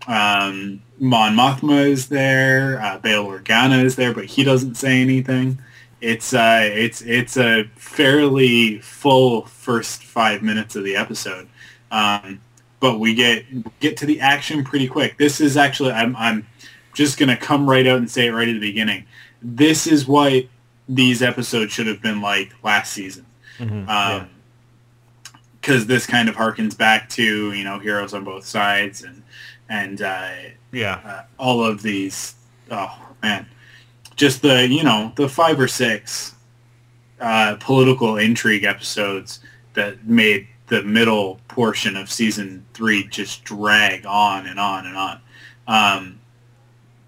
[0.07, 2.81] Um, Mon Mothma is there.
[2.83, 5.59] Uh, Bail Organa is there, but he doesn't say anything.
[6.01, 11.49] It's uh, it's it's a fairly full first five minutes of the episode,
[11.91, 12.41] um,
[12.81, 13.45] but we get
[13.81, 15.19] get to the action pretty quick.
[15.19, 16.47] This is actually I'm I'm
[16.95, 19.05] just gonna come right out and say it right at the beginning.
[19.43, 20.45] This is what
[20.89, 23.27] these episodes should have been like last season.
[23.59, 24.29] Mhm, Um,
[25.61, 29.23] because this kind of harkens back to you know heroes on both sides and
[29.69, 30.31] and uh,
[30.73, 30.95] Yeah.
[31.05, 32.35] uh, all of these.
[32.71, 33.47] Oh man,
[34.17, 36.35] just the you know the five or six
[37.21, 39.41] uh, political intrigue episodes
[39.75, 45.21] that made the middle portion of season three just drag on and on and on.
[45.67, 46.21] Um,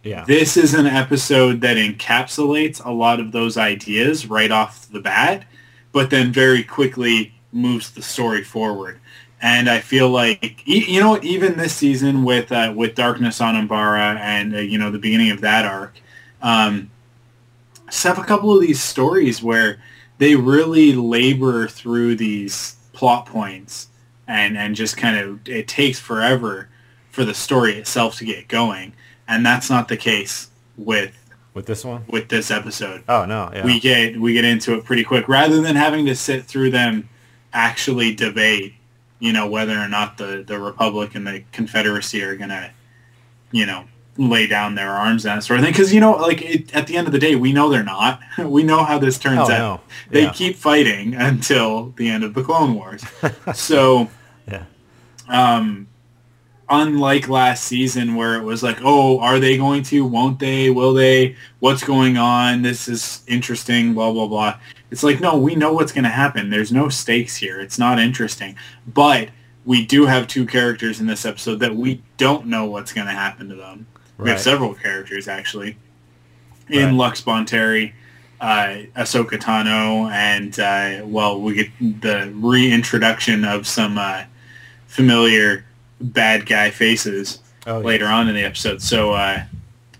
[0.03, 0.25] Yeah.
[0.27, 5.45] this is an episode that encapsulates a lot of those ideas right off the bat,
[5.93, 8.99] but then very quickly moves the story forward.
[9.43, 14.17] And I feel like you know even this season with uh, with Darkness on Umbara
[14.19, 15.95] and uh, you know the beginning of that arc,
[16.43, 16.91] um,
[17.87, 19.79] just have a couple of these stories where
[20.19, 23.89] they really labor through these plot points
[24.29, 26.69] and and just kind of it takes forever
[27.11, 28.93] for the story itself to get going
[29.27, 31.17] and that's not the case with
[31.55, 32.05] With this one?
[32.09, 33.51] with this episode Oh no.
[33.55, 33.65] Yeah.
[33.65, 37.09] we get we get into it pretty quick rather than having to sit through them
[37.55, 38.75] actually debate
[39.19, 42.71] you know whether or not the the republic and the confederacy are gonna
[43.51, 43.85] you know
[44.17, 45.73] lay down their arms and that sort of thing.
[45.73, 48.21] Because you know like it, at the end of the day we know they're not.
[48.39, 49.59] We know how this turns Oh, out.
[49.59, 49.81] no.
[50.11, 50.33] they Yeah.
[50.33, 53.03] keep fighting until the end of the clone wars.
[53.55, 54.09] So
[54.51, 54.65] Yeah.
[55.29, 55.87] um
[56.69, 60.05] unlike last season where it was like oh are they going to?
[60.05, 60.71] Won't they?
[60.71, 61.37] Will they?
[61.61, 62.63] What's going on?
[62.63, 64.59] This is interesting blah blah blah.
[64.91, 66.51] It's like no we know what's going to happen.
[66.51, 67.61] There's no stakes here.
[67.61, 68.57] It's not interesting.
[68.87, 69.31] But
[69.65, 73.13] we do have two characters in this episode that we don't know what's going to
[73.13, 73.87] happen to them
[74.23, 75.77] we have several characters actually
[76.69, 76.95] in Right.
[76.95, 77.93] Lux Bonteri,
[78.41, 84.23] uh, Ahsoka Tano, and uh, well, we get the reintroduction of some uh,
[84.87, 85.65] familiar
[86.01, 88.81] bad guy faces Oh, later on in the episode.
[88.81, 89.43] So, uh,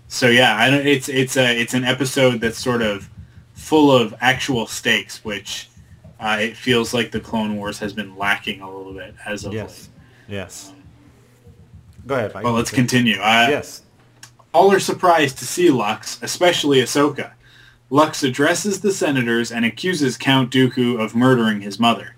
[0.07, 0.85] so yeah, I don't.
[0.87, 3.07] It's it's a it's an episode that's sort of
[3.53, 5.69] full of actual stakes, which
[6.19, 9.53] uh, it feels like the Clone Wars has been lacking a little bit as of
[9.53, 9.89] Yes.
[10.27, 10.73] Yes.
[12.07, 12.43] Go ahead, Mike.
[12.43, 13.17] Well, let's continue.
[13.19, 13.83] Uh, Yes.
[14.53, 17.31] All are surprised to see Lux, especially Ahsoka.
[17.89, 22.15] Lux addresses the senators and accuses Count Dooku of murdering his mother.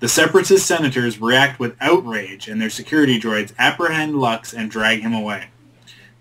[0.00, 5.12] The separatist senators react with outrage and their security droids apprehend Lux and drag him
[5.12, 5.48] away.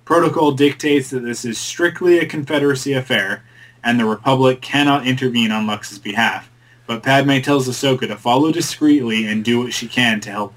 [0.04, 3.44] Protocol dictates that this is strictly a Confederacy affair
[3.84, 6.50] and the Republic cannot intervene on Lux's behalf,
[6.88, 10.54] but Padme tells Ahsoka to follow discreetly and do what she can to help.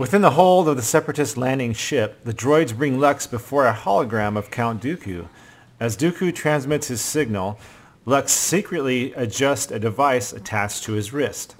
[0.00, 4.34] Within the hold of the Separatist landing ship, the droids bring Lux before a hologram
[4.34, 5.28] of Count Dooku.
[5.78, 7.58] As Dooku transmits his signal,
[8.06, 11.54] Lux secretly adjusts a device attached to his wrist.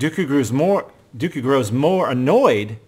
[0.00, 2.80] Dooku grows more, Dooku grows more annoyed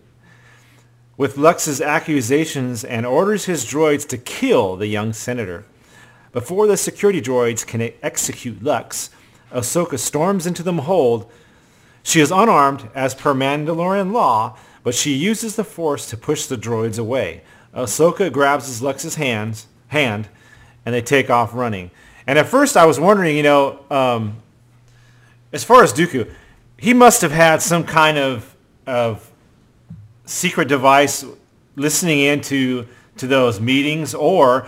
[1.16, 5.64] with Lux's accusations and orders his droids to kill the young senator.
[6.32, 9.10] Before the security droids can execute Lux,
[9.52, 11.30] Ahsoka storms into the hold
[12.02, 16.56] she is unarmed as per Mandalorian law, but she uses the Force to push the
[16.56, 17.42] droids away.
[17.74, 20.28] Ahsoka grabs his Lux's hands, hand,
[20.84, 21.90] and they take off running.
[22.26, 24.36] And at first I was wondering, you know, um,
[25.52, 26.30] as far as Dooku,
[26.76, 28.54] he must have had some kind of,
[28.86, 29.30] of
[30.24, 31.24] secret device
[31.76, 34.66] listening into to those meetings or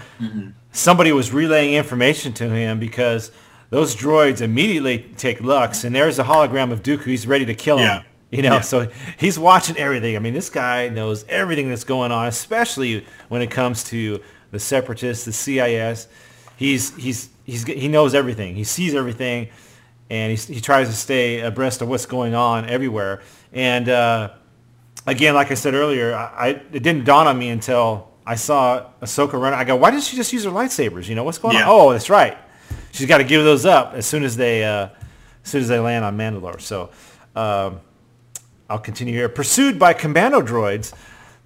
[0.73, 3.31] somebody was relaying information to him because
[3.71, 7.07] those droids immediately take Lux and there's a hologram of Dooku.
[7.07, 7.87] He's ready to kill him.
[7.87, 8.03] Yeah.
[8.31, 8.61] You know, Yeah.
[8.63, 10.17] so he's watching everything.
[10.17, 14.59] I mean, this guy knows everything that's going on, especially when it comes to the
[14.59, 16.09] separatists, the CIS.
[16.57, 18.55] He's he's he's he knows everything.
[18.57, 19.49] He sees everything,
[20.11, 23.23] and he's, he tries to stay abreast of what's going on everywhere.
[23.53, 24.31] And uh,
[25.07, 28.87] again, like I said earlier, I, I it didn't dawn on me until I saw
[29.03, 29.53] Ahsoka run.
[29.53, 31.09] I go, why didn't she just use her lightsabers?
[31.09, 31.65] You know what's going Yeah.
[31.65, 31.69] on?
[31.71, 32.37] Oh, that's right.
[32.93, 34.89] She's got to give those up as soon as they uh,
[35.45, 36.61] as soon as they land on Mandalore.
[36.61, 36.91] So
[37.37, 37.81] um,
[38.75, 39.29] I'll continue here.
[39.29, 40.93] Pursued by commando droids,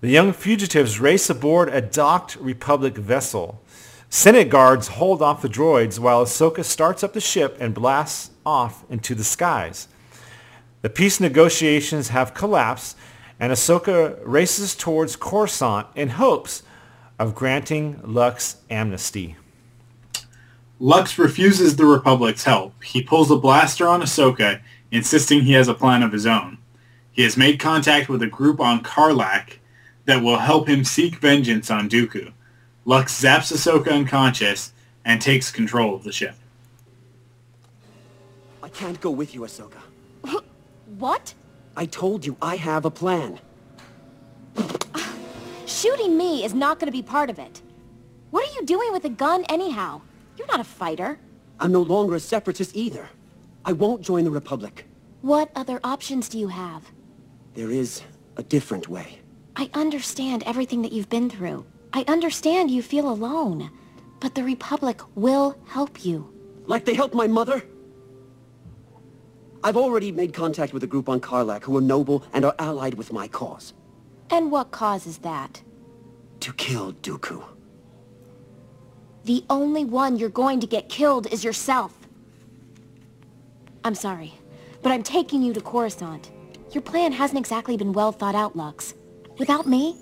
[0.00, 3.62] the young fugitives race aboard a docked Republic vessel.
[4.08, 8.82] Senate guards hold off the droids while Ahsoka starts up the ship and blasts off
[8.88, 9.88] into the skies.
[10.80, 12.96] The peace negotiations have collapsed,
[13.38, 16.62] and Ahsoka races towards Coruscant in hopes
[17.18, 19.36] of granting Lux amnesty.
[20.80, 22.82] Lux refuses the Republic's help.
[22.82, 26.56] He pulls a blaster on Ahsoka, insisting he has a plan of his own.
[27.18, 29.58] He has made contact with a group on Carlac
[30.04, 32.32] that will help him seek vengeance on Dooku.
[32.84, 34.72] Lux zaps Ahsoka unconscious
[35.04, 36.36] and takes control of the ship.
[38.62, 39.80] I can't go with you, Ahsoka.
[40.96, 41.34] What?
[41.76, 43.40] I told you I have a plan.
[45.66, 47.60] Shooting me is not going to be part of it.
[48.30, 50.02] What are you doing with a gun anyhow?
[50.36, 51.18] You're not a fighter.
[51.58, 53.08] I'm no longer a separatist either.
[53.64, 54.86] I won't join the Republic.
[55.22, 56.84] What other options do you have?
[57.58, 58.02] There is
[58.36, 59.18] a different way.
[59.56, 61.66] I understand everything that you've been through.
[61.92, 63.72] I understand you feel alone.
[64.20, 66.32] But the Republic will help you.
[66.66, 67.64] Like they helped my mother?
[69.64, 72.94] I've already made contact with a group on Carlac who are noble and are allied
[72.94, 73.74] with my cause.
[74.30, 75.60] And what cause is that?
[76.38, 77.42] To kill Dooku.
[79.24, 81.92] The only one you're going to get killed is yourself.
[83.82, 84.34] I'm sorry,
[84.80, 86.30] but I'm taking you to Coruscant.
[86.78, 88.94] Your plan hasn't exactly been well thought out, Lux.
[89.36, 89.96] Without me,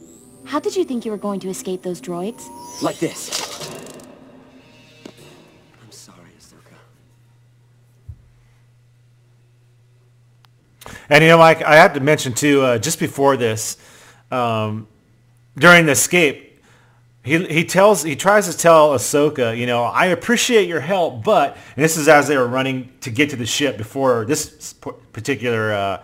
[0.45, 2.51] how did you think you were going to escape those droids?
[2.83, 3.31] Like this.
[5.83, 6.77] I'm sorry, Ahsoka.
[11.09, 13.79] And you know, Mike, I have to mention too, uh, just before this,
[14.31, 14.87] um,
[15.57, 16.61] during the escape,
[17.23, 21.57] he he tells he tries to tell Ahsoka, you know, I appreciate your help, but
[21.75, 25.73] and this is as they were running to get to the ship before this particular
[25.73, 26.03] uh,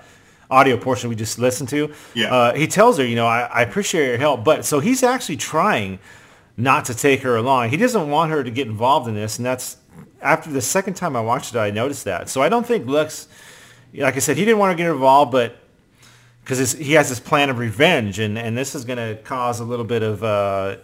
[0.53, 1.93] audio portion we just listened to.
[2.15, 2.33] Yeah.
[2.33, 5.39] Uh, he tells her, you know, I, I appreciate your help, but so he's actually
[5.39, 5.99] trying
[6.57, 7.71] not to take her along.
[7.71, 9.79] He doesn't want her to get involved in this, and that's
[10.21, 12.29] after the second time I watched it, I noticed that.
[12.29, 13.29] So I don't think Lux,
[13.95, 15.57] like I said, he didn't want to get involved, but
[16.45, 19.65] because he has this plan of revenge, and, and this is going to cause a
[19.65, 20.77] little bit of uh,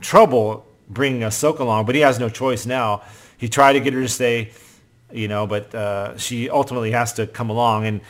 [0.00, 3.02] trouble bringing Ahsoka along, but he has no choice now.
[3.38, 4.52] He tried to get her to stay,
[5.12, 7.86] you know, but uh, she ultimately has to come along.
[7.86, 8.00] And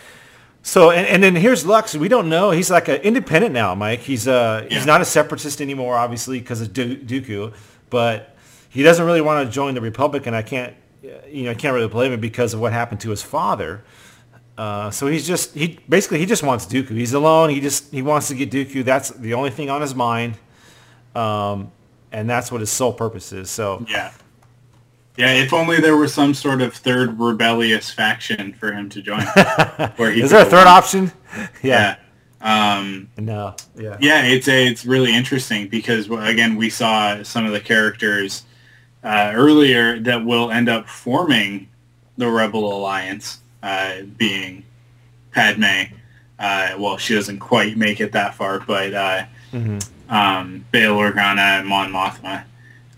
[0.66, 1.94] so, and, and then here's Lux.
[1.94, 2.50] We don't know.
[2.50, 4.00] He's like an independent now, Mike.
[4.00, 4.76] He's uh, Yeah.
[4.76, 7.54] he's not a separatist anymore, obviously, because of du- Dooku,
[7.88, 8.34] but
[8.68, 10.74] he doesn't really want to join the Republic, and I can't,
[11.30, 13.84] you know, I can't really blame him because of what happened to his father.
[14.58, 16.90] Uh, so he's just he basically he just wants Dooku.
[16.90, 17.50] He's alone.
[17.50, 18.84] He just he wants to get Dooku.
[18.84, 20.34] That's the only thing on his mind,
[21.14, 21.70] um,
[22.10, 23.50] and that's what his sole purpose is.
[23.50, 24.10] So Yeah.
[25.16, 29.22] Yeah, if only there was some sort of third rebellious faction for him to join.
[29.96, 30.78] where he is there a third on.
[30.78, 31.12] option?
[31.62, 31.96] Yeah.
[32.40, 33.54] Um, No.
[33.76, 33.96] Yeah.
[34.00, 38.44] yeah, it's a, it's really interesting because again we saw some of the characters
[39.04, 41.68] uh, earlier that will end up forming
[42.16, 44.64] the Rebel Alliance, uh, being
[45.32, 45.92] Padme.
[46.38, 49.24] Uh, well, she doesn't quite make it that far, but uh,
[50.08, 52.44] um, Bail Organa and Mon Mothma,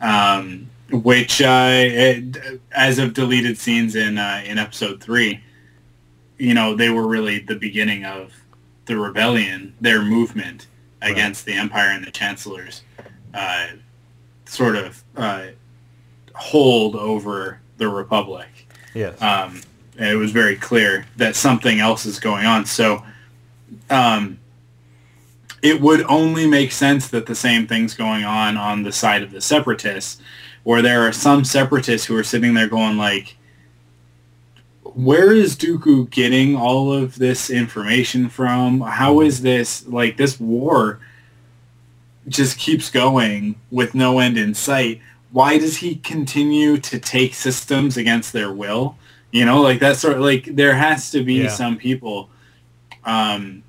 [0.01, 5.41] um, which uh, it, as of deleted scenes in uh, in Episode three,
[6.39, 8.33] you know, they were really the beginning of
[8.87, 10.67] the rebellion, their movement
[11.03, 12.83] against the Empire and the Chancellor's
[13.35, 13.69] uh,
[14.47, 15.47] sort of uh,
[16.35, 18.49] hold over the Republic.
[18.95, 19.21] Yes.
[19.21, 19.61] Um,
[19.99, 22.65] and it was very clear that something else is going on.
[22.67, 23.05] So
[23.91, 24.39] um,
[25.63, 29.31] it would only make sense that the same thing's going on on the side of
[29.31, 30.23] the separatists,
[30.65, 33.37] where there are some separatists who are sitting there going like,
[34.83, 38.81] where is Dooku getting all of this information from?
[38.81, 40.99] How is this like this war
[42.27, 45.01] just keeps going with no end in sight?
[45.31, 48.97] Why does he continue to take systems against their will?
[49.31, 51.49] You know, like that sort of like there has to be Yeah.
[51.49, 52.31] some people
[53.05, 53.63] um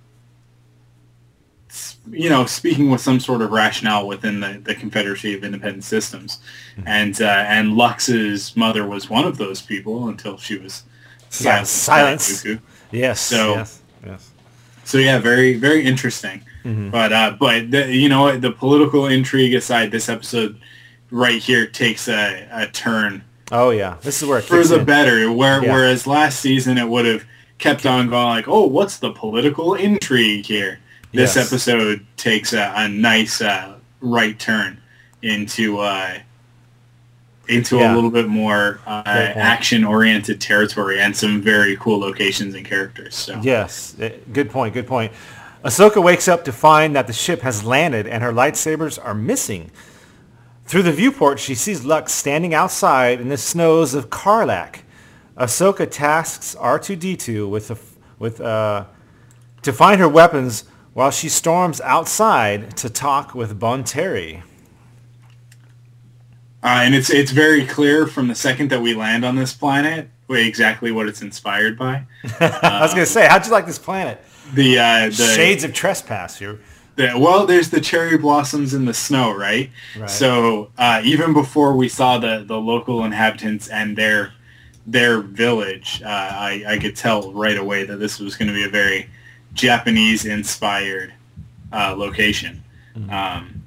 [2.12, 6.40] you know, speaking with some sort of rationale within the, the Confederacy of Independent Systems,
[6.86, 10.84] and uh, and Lux's mother was one of those people until she was
[11.40, 11.74] Yeah, silenced.
[12.42, 12.46] silence.
[12.92, 13.20] Yes.
[13.22, 13.82] So yes.
[14.06, 14.30] Yes.
[14.86, 16.42] so yeah, very very interesting.
[16.66, 16.92] Mhm.
[16.92, 20.60] But uh, but the, you know the political intrigue aside, this episode
[21.12, 23.96] right here takes a, a turn Oh yeah.
[24.02, 24.86] This is where it for the in.
[24.86, 25.32] better.
[25.32, 25.74] Where Yeah.
[25.74, 27.26] whereas last season it would have
[27.58, 30.80] kept on going like, oh, what's the political intrigue here?
[31.12, 31.48] This Yes.
[31.48, 34.80] episode takes a, a nice uh, right turn
[35.22, 36.20] into uh,
[37.48, 37.94] into Yeah.
[37.94, 43.16] a little bit more uh, action oriented territory and some very cool locations and characters.
[43.16, 45.12] So Yes, eh, good point, good point.
[45.66, 49.72] Ahsoka wakes up to find that the ship has landed and her lightsabers are missing.
[50.66, 54.84] Through the viewport, she sees Lux standing outside in the snows of Carlac.
[55.36, 57.78] Ahsoka tasks R2-D2 with, a,
[58.20, 58.86] with uh,
[59.64, 64.44] to find her weapons while she storms outside to talk with Bonteri.
[66.62, 70.10] Uh, and it's it's very clear from the second that we land on this planet
[70.30, 72.04] exactly what it's inspired by.
[72.40, 74.22] I was going to say, how'd you like this planet?
[74.54, 76.60] The uh, the Shades of Trespass here.
[76.96, 79.70] the, well, there's the cherry blossoms in the snow, right?
[79.98, 80.10] Right.
[80.10, 84.34] So uh, even before we saw the, the local inhabitants and their
[84.86, 88.64] their village, uh, I, I could tell right away that this was going to be
[88.64, 89.10] a very
[89.54, 91.14] Japanese inspired
[91.72, 92.64] uh, location.
[93.10, 93.64] Um,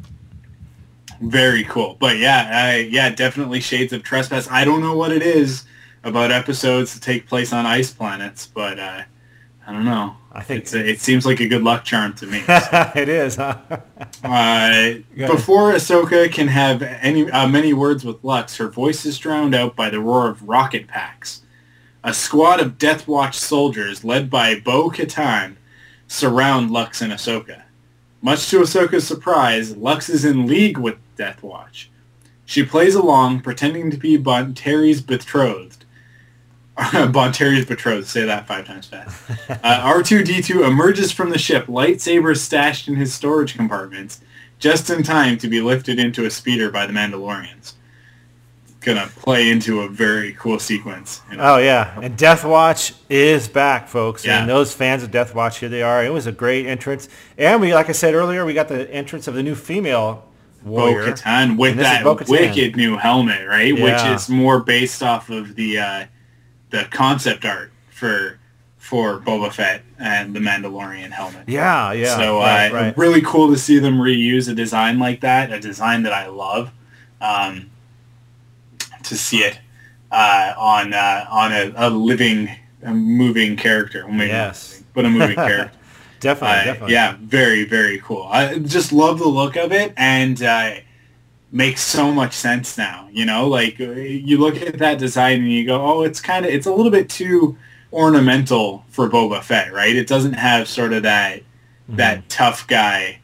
[1.22, 1.96] very cool.
[2.00, 4.48] But yeah, I, yeah, definitely shades of trespass.
[4.50, 5.64] I don't know what it is.
[6.04, 9.02] about episodes that take place on ice planets, but uh,
[9.66, 10.16] I don't know.
[10.32, 12.42] I think it's a, it seems like a good luck charm to me.
[12.48, 13.58] it is, huh?
[14.24, 19.52] Uh, before Ahsoka can have any uh, many words with Lux, her voice is drowned
[19.52, 21.42] out by the roar of rocket packs.
[22.04, 25.56] A squad of Death Watch soldiers, led by Bo-Katan,
[26.12, 27.62] surround Lux and Ahsoka.
[28.20, 31.90] Much to Ahsoka's surprise, Lux is in league with Death Watch.
[32.44, 35.84] She plays along, pretending to be Bonteri's betrothed.
[36.76, 38.06] Bonteri's betrothed.
[38.06, 39.22] Say that five times fast.
[39.64, 44.20] Uh, R2-D2 emerges from the ship, lightsabers stashed in his storage compartments,
[44.58, 47.74] just in time to be lifted into a speeder by the Mandalorians.
[48.84, 51.22] Gonna play into a very cool sequence.
[51.30, 51.54] you know.
[51.54, 54.24] Oh yeah, and Death Watch is back, folks.
[54.24, 54.40] Yeah.
[54.40, 56.04] And those fans of Death Watch, here they are.
[56.04, 57.08] It was a great entrance,
[57.38, 60.28] and we, like I said earlier, we got the entrance of the new female
[60.64, 61.06] warrior.
[61.06, 63.76] Bo-Katan with And this is that wicked new helmet, right?
[63.76, 63.84] Yeah.
[63.84, 66.06] Which is more based off of the uh,
[66.70, 68.38] the concept art for
[68.78, 71.48] for Boba Fett and the Mandalorian helmet.
[71.48, 72.16] Yeah, yeah.
[72.16, 72.98] So right, uh, right.
[72.98, 76.72] really cool to see them reuse a design like that, a design that I love.
[77.20, 77.70] Um,
[79.05, 79.59] to see it
[80.11, 82.48] uh, on uh, on a, a living,
[82.82, 84.07] a moving character.
[84.07, 84.72] Well, Yes.
[84.72, 85.78] living, but a moving character.
[86.20, 86.92] Definitely, Uh, definitely.
[86.94, 88.28] Yeah, very, very cool.
[88.30, 90.74] I just love the look of it and uh,
[91.50, 93.09] makes so much sense now.
[93.12, 96.46] You know, like uh, you look at that design and you go, oh, it's kind
[96.46, 97.57] of, it's a little bit too
[97.92, 99.94] ornamental for Boba Fett, right?
[99.94, 101.42] It doesn't have sort of that,
[101.88, 101.96] Mm-hmm.
[101.96, 103.18] that tough guy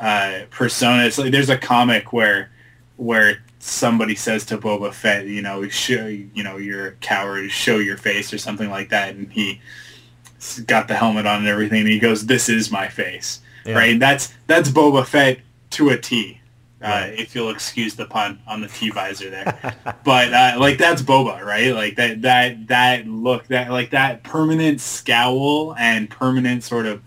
[0.00, 1.04] uh, persona.
[1.04, 2.50] It's like there's a comic where,
[2.96, 7.78] where somebody says to Boba Fett, you know, show, you know, you're a coward, show
[7.78, 9.14] your face or something like that.
[9.14, 9.60] And he,
[10.66, 13.74] got the helmet on and everything, and he goes, "This is my face." Yeah.
[13.74, 13.98] Right?
[13.98, 15.38] That's that's Boba Fett
[15.70, 16.40] to a T.
[16.82, 21.00] Uh, if you'll excuse the pun on the T visor there, but uh, like that's
[21.00, 21.72] Boba, right?
[21.72, 27.00] Like that that that look, that like that permanent scowl and permanent sort of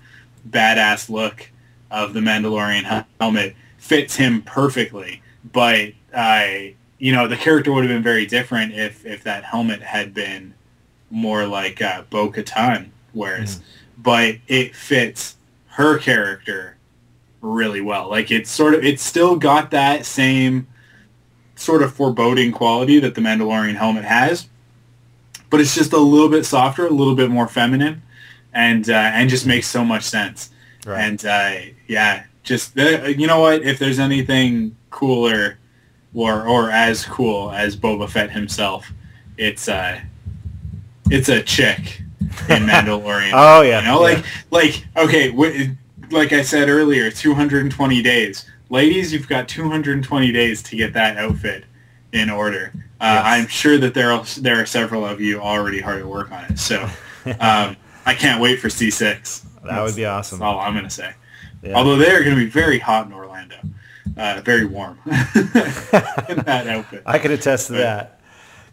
[0.50, 1.52] badass look
[1.92, 5.22] of the Mandalorian helmet fits him perfectly.
[5.52, 9.82] But uh, you know, the character would have been very different if if that helmet
[9.82, 10.54] had been
[11.12, 13.60] more like uh, Bo-Katan wears,
[13.98, 15.36] but it fits
[15.68, 16.78] her character
[17.42, 18.10] really well.
[18.10, 20.68] Like it's sort of, it's still got that same
[21.56, 24.50] sort of foreboding quality that the Mandalorian helmet has,
[25.50, 28.02] but it's just a little bit softer, a little bit more feminine,
[28.54, 30.50] and uh, and just makes so much sense.
[30.86, 31.02] Right.
[31.02, 31.56] And uh,
[31.88, 33.64] yeah, just uh, you know what?
[33.64, 35.58] If there's anything cooler
[36.16, 38.92] or or as cool as Boba Fett himself,
[39.38, 40.00] it's uh,
[41.12, 42.02] it's a chick
[42.50, 43.32] in Mandalorian.
[43.34, 44.16] Oh, yeah, you know, yeah.
[44.16, 45.76] like like okay, w-
[46.12, 48.46] like I said earlier, 220 days.
[48.70, 51.66] Ladies, you've got 220 days to get that outfit
[52.14, 52.74] in order.
[53.00, 56.32] Uh, I'm sure that there are there are several of you already hard at work
[56.32, 56.58] on it.
[56.58, 56.82] So
[57.40, 59.46] um, I can't wait for C6.
[59.64, 60.40] That would be awesome.
[60.40, 61.14] That's all I'm gonna say.
[61.66, 61.74] Yeah.
[61.74, 63.56] Although they are going to be very hot in Orlando,
[64.18, 65.12] uh, very warm in
[66.46, 67.04] that outfit.
[67.06, 68.20] I can attest to that.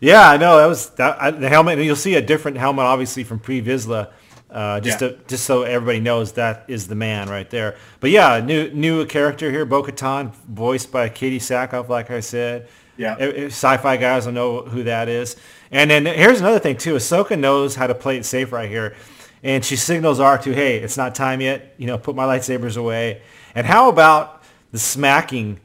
[0.00, 2.84] Yeah, I know that was that, I, the helmet, and you'll see a different helmet,
[2.84, 4.10] obviously from Pre Vizsla,
[4.50, 5.08] uh, just Yeah.
[5.10, 7.76] to, just so everybody knows that is the man right there.
[8.00, 12.68] But yeah, new new character here, Bo-Katan, voiced by Katee Sackhoff, like I said.
[12.96, 13.16] Yeah.
[13.46, 15.36] Sci-fi guys will know who that is.
[15.70, 16.94] And then here's another thing too.
[16.94, 18.94] Ahsoka knows how to play it safe right here,
[19.42, 21.74] and she signals R2, "Hey, it's not time yet.
[21.78, 23.22] You know, put my lightsabers away."
[23.54, 24.41] And how about
[24.72, 25.60] the smacking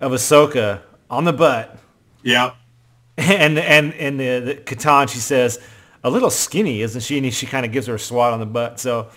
[0.00, 0.80] of Ahsoka
[1.10, 1.76] on the butt?
[2.22, 2.52] Yeah.
[3.16, 5.60] And and and the, the Katan, she says,
[6.02, 7.16] a little skinny, isn't she?
[7.18, 8.80] And she kind of gives her a swat on the butt.
[8.80, 9.08] So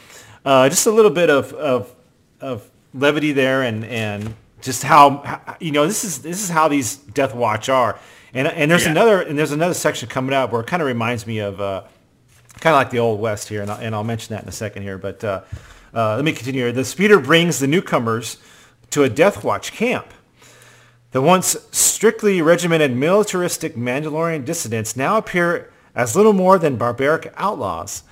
[0.45, 1.95] uh, just a little bit of, of
[2.39, 6.67] of levity there, and and just how, how you know this is this is how
[6.67, 7.99] these Death Watch are.
[8.35, 8.91] And and there's Yeah.
[8.91, 11.81] another and there's another section coming up where it kind of reminds me of uh,
[12.59, 14.51] kind of like the old west here, and I'll, and I'll mention that in a
[14.51, 14.99] second here.
[14.99, 15.41] But uh,
[15.91, 16.61] uh, let me continue.
[16.61, 16.71] here.
[16.71, 18.37] The speeder brings the newcomers
[18.91, 20.13] to a Death Watch camp.
[21.11, 28.03] The once strictly regimented militaristic Mandalorian dissidents now appear as little more than barbaric outlaws.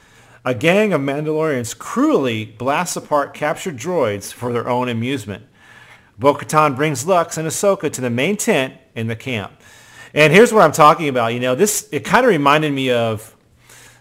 [0.44, 5.44] A gang of Mandalorians cruelly blasts apart captured droids for their own amusement.
[6.18, 9.52] Bo-Katan brings Lux and Ahsoka to the main tent in the camp.
[10.14, 11.34] And here's what I'm talking about.
[11.34, 13.36] You know, this it kind of reminded me of,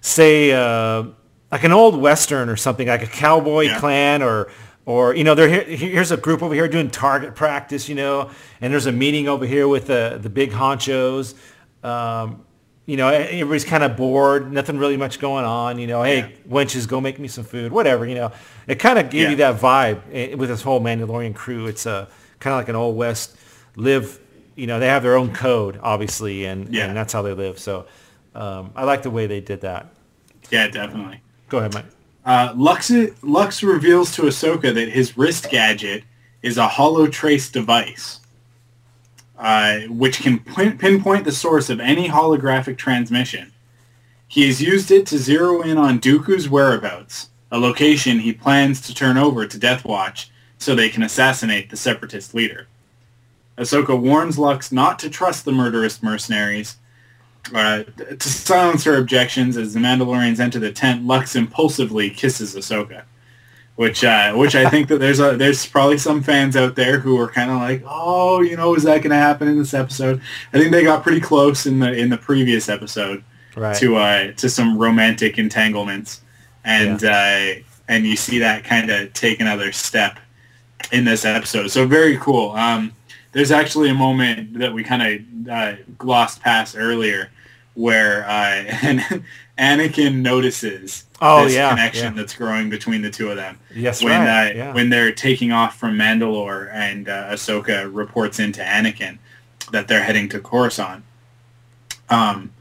[0.01, 1.05] say, uh,
[1.51, 3.81] like an old western or something, like a cowboy Yeah.
[3.81, 4.49] clan or
[4.87, 8.31] or you know, there here, here's a group over here doing target practice, you know,
[8.61, 11.35] and there's a meeting over here with the the big honchos.
[11.83, 12.45] Um,
[12.87, 15.79] you know, everybody's kind of bored, nothing really much going on.
[15.79, 18.05] You know, hey, wenches, go make me some food, whatever.
[18.07, 18.33] You know,
[18.67, 21.67] it kind of gave you that vibe eh, with this whole Mandalorian crew.
[21.67, 22.09] It's a
[22.41, 23.37] kind of like an old west
[23.77, 24.21] live.
[24.55, 26.85] You know, they have their own code, obviously, and, Yeah.
[26.87, 27.59] and that's how they live.
[27.59, 27.87] So,
[28.35, 29.87] Um, I like the way they did that.
[30.51, 31.21] Yeah, definitely.
[31.49, 31.85] Go ahead, Mike.
[32.25, 32.91] Uh, Lux
[33.23, 36.05] Lux reveals to Ahsoka that his wrist gadget
[36.43, 38.21] is a holotrace device,
[39.39, 43.53] uh, which can pin- pinpoint the source of any holographic transmission.
[44.27, 48.95] He has used it to zero in on Dooku's whereabouts, a location he plans to
[48.95, 52.67] turn over to Death Watch so they can assassinate the Separatist leader.
[53.59, 56.77] Ahsoka warns Lux not to trust the murderous mercenaries.
[57.53, 57.83] Uh,
[58.19, 63.03] to silence her objections, as the Mandalorians enter the tent, Lux impulsively kisses Ahsoka,
[63.77, 67.19] which uh, which I think that there's a there's probably some fans out there who
[67.21, 70.23] are kind of like, oh, you know, is that going to happen in this episode?
[70.53, 73.23] I think they got pretty close in the in the previous episode
[73.57, 73.77] Right.
[73.77, 76.23] to uh, to some romantic entanglements,
[76.65, 80.19] and uh, and you see that kind of take another step
[80.93, 81.69] in this episode.
[81.71, 82.51] So very cool.
[82.53, 82.93] Um,
[83.33, 87.31] there's actually a moment that we kind of uh, glossed past earlier
[87.75, 88.65] where uh,
[89.59, 92.21] Anakin notices Oh, this yeah, connection yeah.
[92.21, 93.59] that's growing between the two of them.
[93.75, 94.75] Yes, when right, uh, yeah.
[94.75, 99.19] when they're taking off from Mandalore and uh, Ahsoka reports into Anakin
[99.73, 101.03] that they're heading to Coruscant.
[102.11, 102.53] Um,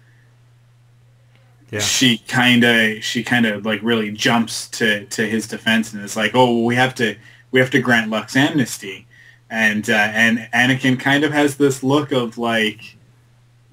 [1.72, 1.80] Yeah.
[1.80, 6.16] she kind of she kind of like really jumps to to his defense and is
[6.16, 7.16] like, oh, we have to
[7.52, 9.08] we have to grant Lux amnesty,
[9.50, 12.96] and uh, and Anakin kind of has this look of like,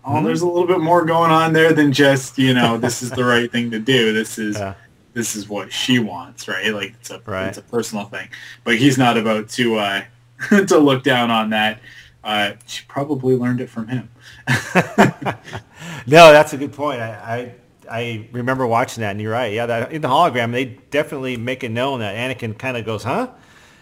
[0.04, 0.24] oh, Mhm.
[0.24, 3.24] there's a little bit more going on there than just you know this is the
[3.24, 4.12] right thing to do.
[4.12, 4.56] This is
[5.12, 6.72] this is what she wants, right?
[6.72, 7.48] Like it's a Right.
[7.48, 8.28] it's a personal thing,
[8.64, 10.02] but he's not about to uh,
[10.66, 11.80] to look down on that.
[12.22, 14.08] Uh, she probably learned it from him.
[16.06, 17.00] No, that's a good point.
[17.00, 17.54] I,
[17.88, 19.52] I I remember watching that, and you're right.
[19.52, 23.02] Yeah, that, in the hologram, they definitely make it known that Anakin kind of goes,
[23.04, 23.28] "Huh?"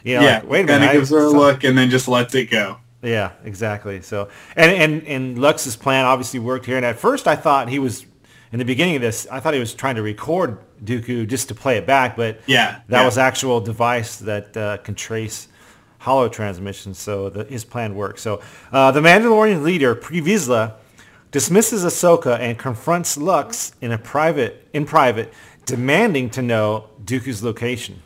[0.04, 0.84] You know, yeah, like, wait a kind minute.
[0.84, 2.78] of I- gives her a look and then just lets it go.
[3.02, 4.02] Yeah, exactly.
[4.02, 6.76] So, and and and Lux's plan obviously worked here.
[6.76, 8.04] And at first, I thought he was
[8.52, 9.26] in the beginning of this.
[9.30, 12.80] I thought he was trying to record Dooku just to play it back, but Yeah,
[12.88, 13.04] that yeah.
[13.04, 15.48] was actual device that uh, can trace
[15.98, 16.98] hollow transmissions.
[16.98, 18.18] So the, his plan worked.
[18.20, 18.40] So
[18.72, 20.74] uh, the Mandalorian leader Pre Vizsla
[21.30, 25.32] dismisses Ahsoka and confronts Lux in a private in private,
[25.66, 28.02] demanding to know Dooku's location.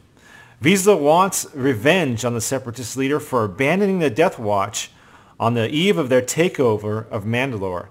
[0.63, 4.93] Vizsla wants revenge on the Separatist leader for abandoning the Death Watch
[5.41, 7.89] on the eve of their takeover of Mandalore.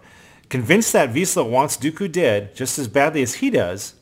[0.48, 3.96] Convinced that Vizsla wants Dooku dead just as badly as he does,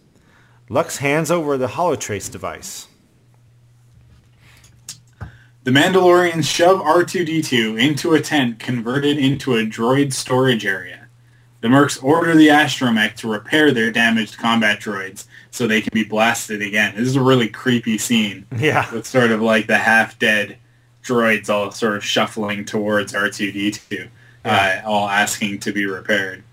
[0.69, 2.87] Lux hands over the holotrace device.
[5.63, 10.98] The Mandalorians shove R2-D2 into a tent converted into a droid storage area.
[11.61, 16.05] The Mercs order the astromech to repair their damaged combat droids so they can be
[16.05, 16.95] blasted again.
[16.95, 18.45] This is a really creepy scene.
[18.57, 18.89] Yeah.
[18.93, 20.57] With sort of like the half-dead
[21.03, 24.07] droids all sort of shuffling towards R2-D2,
[24.45, 26.43] uh, all asking to be repaired.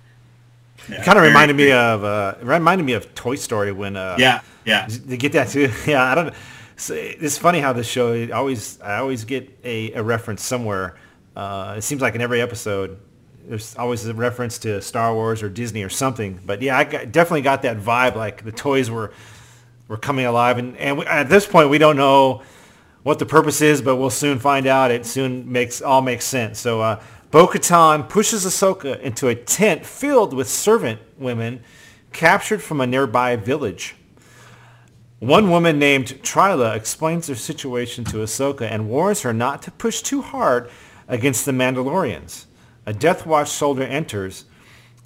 [0.89, 3.97] Yeah, It kind of reminded me of uh, it reminded me of Toy Story when
[3.97, 4.87] uh, Yeah, yeah.
[4.89, 5.71] They get that too.
[5.87, 6.35] Yeah, I don't.
[6.77, 8.31] So it's funny how this show.
[8.33, 10.97] Always I always get a, a reference somewhere.
[11.35, 12.99] Uh, it seems like in every episode,
[13.49, 16.41] there's always a reference to Star Wars or Disney or something.
[16.45, 18.17] But yeah, I got, definitely got that vibe.
[18.17, 19.13] Like the toys were
[19.89, 22.43] were coming alive, and and we, at this point we don't know
[23.03, 24.91] what the purpose is, but we'll soon find out.
[24.91, 26.59] It soon makes all makes sense.
[26.59, 31.63] So uh, Bo-Katan pushes Ahsoka into a tent filled with servant women
[32.13, 33.95] captured from a nearby village.
[35.19, 40.03] One woman named Trilla explains her situation to Ahsoka and warns her not to push
[40.03, 40.71] too hard
[41.09, 42.46] against the Mandalorians.
[42.87, 44.45] A Death Watch soldier enters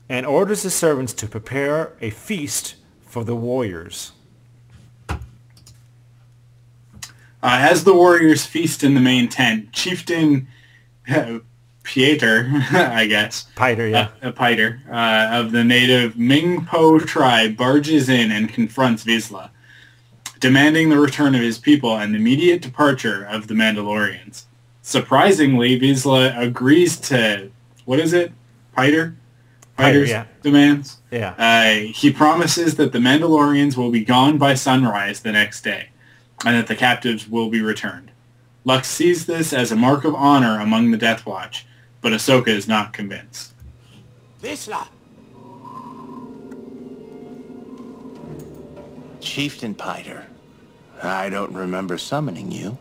[0.08, 4.12] and orders the servants to prepare a feast for the warriors.
[5.08, 5.16] Uh,
[7.42, 10.46] as the warriors feast in the main tent, Chieftain
[11.08, 11.38] uh,
[11.82, 14.08] Pieter, I guess, Piter, yeah.
[14.22, 19.48] uh, uh, Piter, uh, of the native Ming Po tribe barges in and confronts Vizsla,
[20.38, 24.44] demanding the return of his people and the immediate departure of the Mandalorians.
[24.82, 27.50] Surprisingly, Vizsla agrees to,
[27.84, 28.32] what is it?
[28.74, 29.16] Piter?
[29.76, 30.26] Piter, Piter's yeah.
[30.42, 30.98] demands?
[31.10, 31.34] Yeah.
[31.38, 35.88] Uh, he promises that the Mandalorians will be gone by sunrise the next day,
[36.44, 38.10] and that the captives will be returned.
[38.64, 41.66] Lux sees this as a mark of honor among the Death Watch,
[42.00, 43.54] but Ahsoka is not convinced.
[44.42, 44.86] Vizsla!
[49.20, 50.26] Chieftain Piter,
[51.02, 52.78] I don't remember summoning you.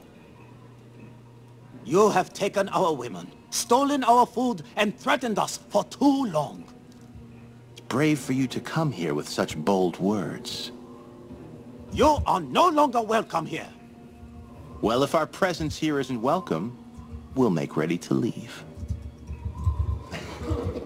[1.86, 6.64] You have taken our women, stolen our food, and threatened us for too long.
[7.72, 10.72] It's brave for you to come here with such bold words.
[11.92, 13.68] You are no longer welcome here.
[14.82, 16.78] Well, if our presence here isn't welcome,
[17.36, 18.64] we'll make ready to leave.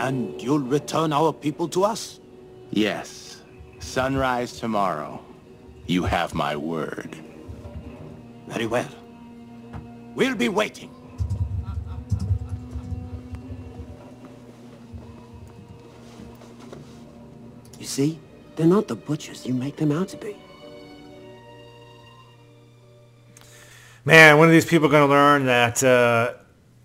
[0.00, 2.20] And you'll return our people to us?
[2.70, 3.42] Yes.
[3.80, 5.22] Sunrise tomorrow.
[5.86, 7.16] You have my word.
[8.46, 8.88] Very well.
[10.14, 10.90] We'll be waiting.
[17.78, 18.18] You see?
[18.56, 20.36] They're not the butchers you make them out to be.
[24.04, 26.34] Man, when are these people going to learn that uh,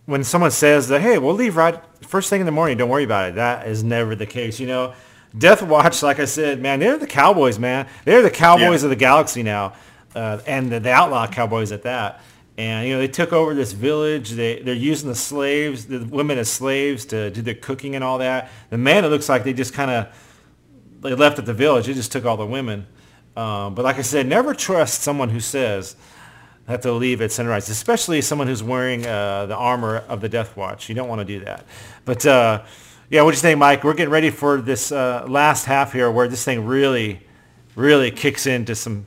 [0.05, 3.03] when someone says that, hey, we'll leave right first thing in the morning, don't worry
[3.03, 3.35] about it.
[3.35, 4.59] That is never the case.
[4.59, 4.93] You know,
[5.37, 7.87] Death Watch, like I said, man, they're the cowboys, man.
[8.05, 8.85] They're the cowboys yeah.
[8.85, 9.73] of the galaxy now,
[10.15, 12.21] uh, and the, the, outlaw cowboys at that.
[12.57, 14.31] And you know, they took over this village.
[14.31, 18.19] They they're using the slaves, the women as slaves to do the cooking and all
[18.19, 18.49] that.
[18.69, 20.07] The man, it looks like they just kind of
[21.01, 21.87] they left at the village.
[21.87, 22.87] They just took all the women.
[23.35, 25.97] Um, but like I said, never trust someone who says
[26.67, 30.55] that they'll leave at sunrise, especially someone who's wearing uh, the armor of the Death
[30.55, 30.87] Watch.
[30.89, 31.65] You don't want to do that.
[32.05, 32.63] But uh,
[33.09, 33.83] yeah, what do you think, Mike?
[33.83, 37.21] We're getting ready for this uh, last half here, where this thing really,
[37.75, 39.05] really kicks into some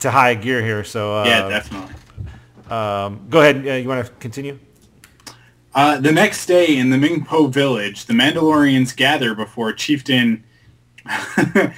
[0.00, 0.82] to high gear here.
[0.82, 1.94] So uh, yeah, definitely.
[2.72, 3.68] Um, go ahead.
[3.68, 4.58] Uh, you want to continue?
[5.74, 10.42] Uh, the next day in the Ming Po village, the Mandalorians gather before Chieftain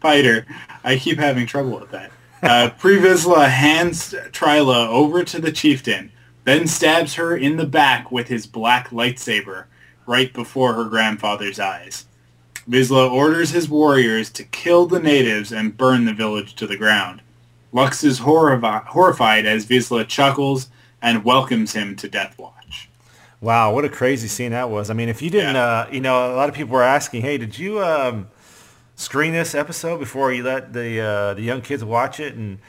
[0.00, 0.46] Piter.
[0.84, 2.12] I keep having trouble with that.
[2.44, 6.12] Uh, Pre Vizsla hands Trilla over to the chieftain,
[6.44, 9.64] then stabs her in the back with his black lightsaber
[10.06, 12.06] right before her grandfather's eyes.
[12.68, 17.20] Vizsla orders his warriors to kill the natives and burn the village to the ground.
[17.72, 20.68] Lux is horrifi- horrified as Vizsla chuckles
[21.00, 22.88] and welcomes him to Death Watch.
[23.40, 24.88] Wow, what a crazy scene that was.
[24.88, 25.64] I mean, if you didn't, yeah.
[25.64, 28.28] uh, you know, a lot of people were asking, hey, did you um,
[28.94, 32.34] screen this episode before you let the uh, the young kids watch it?
[32.34, 32.60] And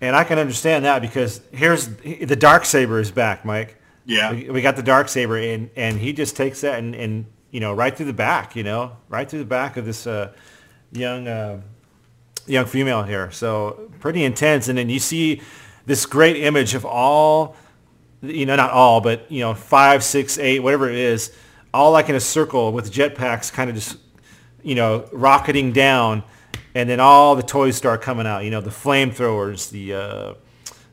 [0.00, 3.78] and I can understand that because here's the dark saber is back, Mike.
[4.06, 7.26] Yeah, we, we got the dark saber, and and he just takes that and, and
[7.50, 10.32] you know right through the back, you know, right through the back of this uh,
[10.92, 11.60] young uh,
[12.46, 13.30] young female here.
[13.30, 15.42] So pretty intense, and then you see
[15.86, 17.56] this great image of all,
[18.22, 21.32] you know, not all, but you know, five, six, eight, whatever it is,
[21.72, 23.98] all like in a circle with jetpacks, kind of just
[24.64, 26.24] you know, rocketing down,
[26.74, 28.42] and then all the toys start coming out.
[28.44, 30.34] You know, the flamethrowers, the uh,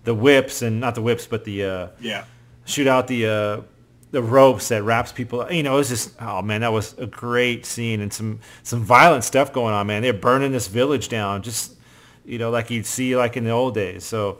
[0.04, 2.26] the whips, and not the whips, but the uh, yeah,
[2.66, 3.62] shoot out the uh,
[4.12, 5.52] the ropes that wraps people.
[5.52, 8.84] You know, it was just oh man, that was a great scene and some some
[8.84, 9.88] violent stuff going on.
[9.88, 11.76] Man, they're burning this village down, just
[12.26, 14.04] you know, like you'd see like in the old days.
[14.04, 14.40] So.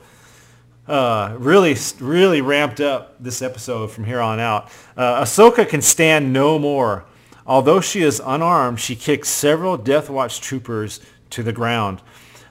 [0.88, 4.68] Uh, really, really ramped up this episode from here on out.
[4.96, 7.04] Uh, Ahsoka can stand no more
[7.46, 11.00] Although she is unarmed, she kicks several Death Watch troopers
[11.30, 12.00] to the ground.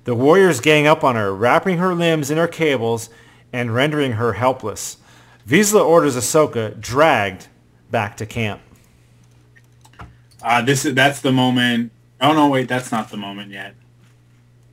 [0.04, 3.10] The warriors gang up on her, wrapping her limbs in her cables
[3.54, 4.98] and rendering her helpless.
[5.48, 7.48] Vizsla orders Ahsoka dragged
[7.90, 8.62] back to camp.
[10.42, 11.92] Uh, this is that's the moment.
[12.20, 13.76] Oh no, wait, that's not the moment yet.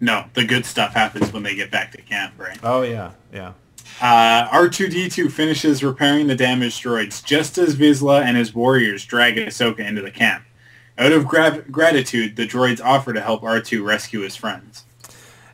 [0.01, 2.59] No, the good stuff happens when they get back to camp, right?
[2.63, 3.53] Oh yeah, yeah.
[4.01, 9.81] Uh, R2-D2 finishes repairing the damaged droids just as Vizsla and his warriors drag Ahsoka
[9.81, 10.45] into the camp.
[10.99, 14.85] Out of gra- gratitude, the droids offer to help R2 rescue his friends.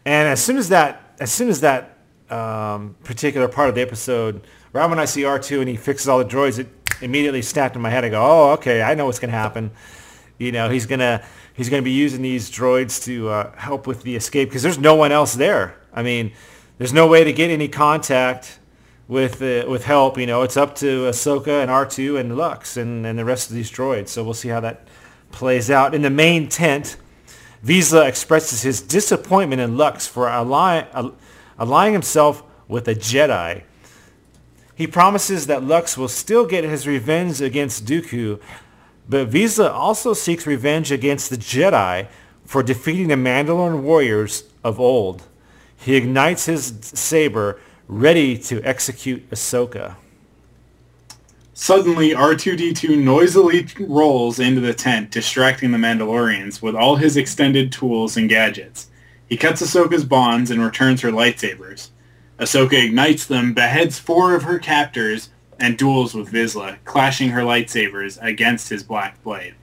[0.04, 1.98] And as soon as that, as soon as that
[2.28, 6.18] um, particular part of the episode, right when I see R2 and he fixes all
[6.18, 6.68] the droids, it
[7.00, 8.04] immediately snapped in my head.
[8.04, 9.70] I go, oh, okay, I know what's going to happen.
[10.36, 14.16] You know, he's gonna he's gonna be using these droids to uh, help with the
[14.16, 15.80] escape because there's no one else there.
[15.92, 16.32] I mean,
[16.76, 18.58] there's no way to get any contact
[19.06, 20.18] with uh, with help.
[20.18, 23.54] You know, it's up to Ahsoka and R2 and Lux and, and the rest of
[23.54, 24.08] these droids.
[24.08, 24.88] So we'll see how that
[25.30, 25.94] plays out.
[25.94, 26.96] In the main tent,
[27.64, 30.86] Vizsla expresses his disappointment in Lux for allying,
[31.60, 33.62] allying himself with a Jedi.
[34.74, 38.40] He promises that Lux will still get his revenge against Dooku,
[39.08, 42.08] but Vizsla also seeks revenge against the Jedi
[42.44, 45.22] for defeating the Mandalorian warriors of old.
[45.76, 49.96] He ignites his saber, ready to execute Ahsoka.
[51.52, 58.16] Suddenly, R2-D2 noisily rolls into the tent, distracting the Mandalorians with all his extended tools
[58.16, 58.88] and gadgets.
[59.28, 61.90] He cuts Ahsoka's bonds and returns her lightsabers.
[62.38, 68.18] Ahsoka ignites them, beheads four of her captors, and duels with Vizsla, clashing her lightsabers
[68.20, 69.54] against his black blade.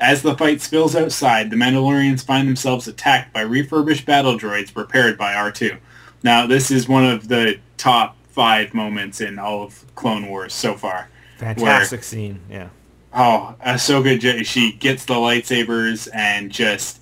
[0.00, 5.18] As the fight spills outside, the Mandalorians find themselves attacked by refurbished battle droids prepared
[5.18, 5.78] by R2.
[6.22, 10.74] Now, this is one of the top five moments in all of Clone Wars so
[10.74, 11.10] far.
[11.36, 12.68] Fantastic where, scene, yeah.
[13.12, 17.00] Oh, Ahsoka, she gets the lightsabers and just,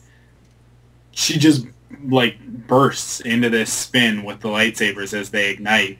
[1.13, 1.67] she just
[2.05, 5.99] like bursts into this spin with the lightsabers as they ignite.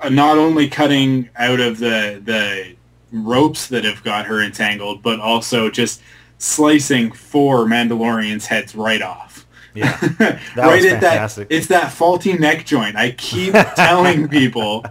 [0.00, 2.76] Uh, not only cutting out of the the
[3.12, 6.02] ropes that have got her entangled, but also just
[6.38, 9.46] slicing four Mandalorians' heads right off.
[9.74, 9.98] Yeah,
[10.56, 11.48] right at fantastic.
[11.48, 11.54] that.
[11.54, 12.96] It's that faulty neck joint.
[12.96, 14.84] I keep telling people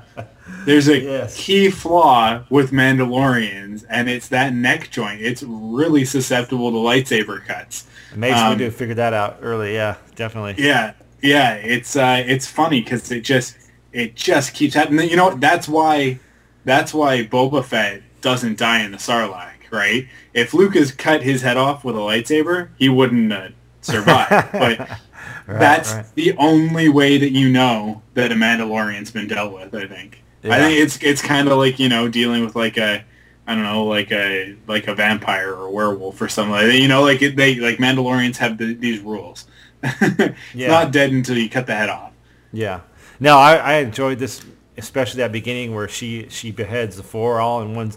[0.66, 1.38] there's a Yes.
[1.38, 5.22] key flaw with Mandalorians, and it's that neck joint.
[5.22, 7.86] It's really susceptible to lightsaber cuts.
[8.14, 9.74] Amazing Um, we did figure that out early.
[9.74, 10.64] Yeah, definitely.
[10.64, 11.56] Yeah, yeah.
[11.56, 13.58] It's uh, it's funny because it just
[13.92, 15.10] it just keeps happening.
[15.10, 15.36] You know?
[15.36, 16.20] That's why
[16.66, 20.08] that's why Boba Fett doesn't die in the Sarlacc, right?
[20.34, 23.50] If Lucas cut his head off with a lightsaber, he wouldn't uh,
[23.82, 24.50] survive.
[24.54, 25.00] but
[25.48, 26.06] that's right.
[26.16, 29.74] the only way that you know that a Mandalorian's been dealt with.
[29.76, 30.24] I think.
[30.44, 33.06] I think it's it's kind of like you know dealing with like a
[33.46, 36.78] I don't know like a like a vampire or a werewolf or something like that.
[36.78, 39.46] You know, like it, they like Mandalorians have the, these rules.
[39.84, 40.70] it's Yeah.
[40.70, 42.14] not dead until you cut the head off.
[42.54, 42.82] Yeah.
[43.20, 44.46] No, I, I enjoyed this,
[44.78, 47.92] especially that beginning where she she beheads the four all in one,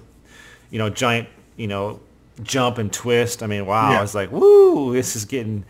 [0.71, 2.01] you know, giant, you know,
[2.43, 3.43] jump and twist.
[3.43, 3.93] I mean, wow!
[3.93, 3.99] Yeah.
[3.99, 4.93] I was like, woo!
[4.93, 5.65] This is getting,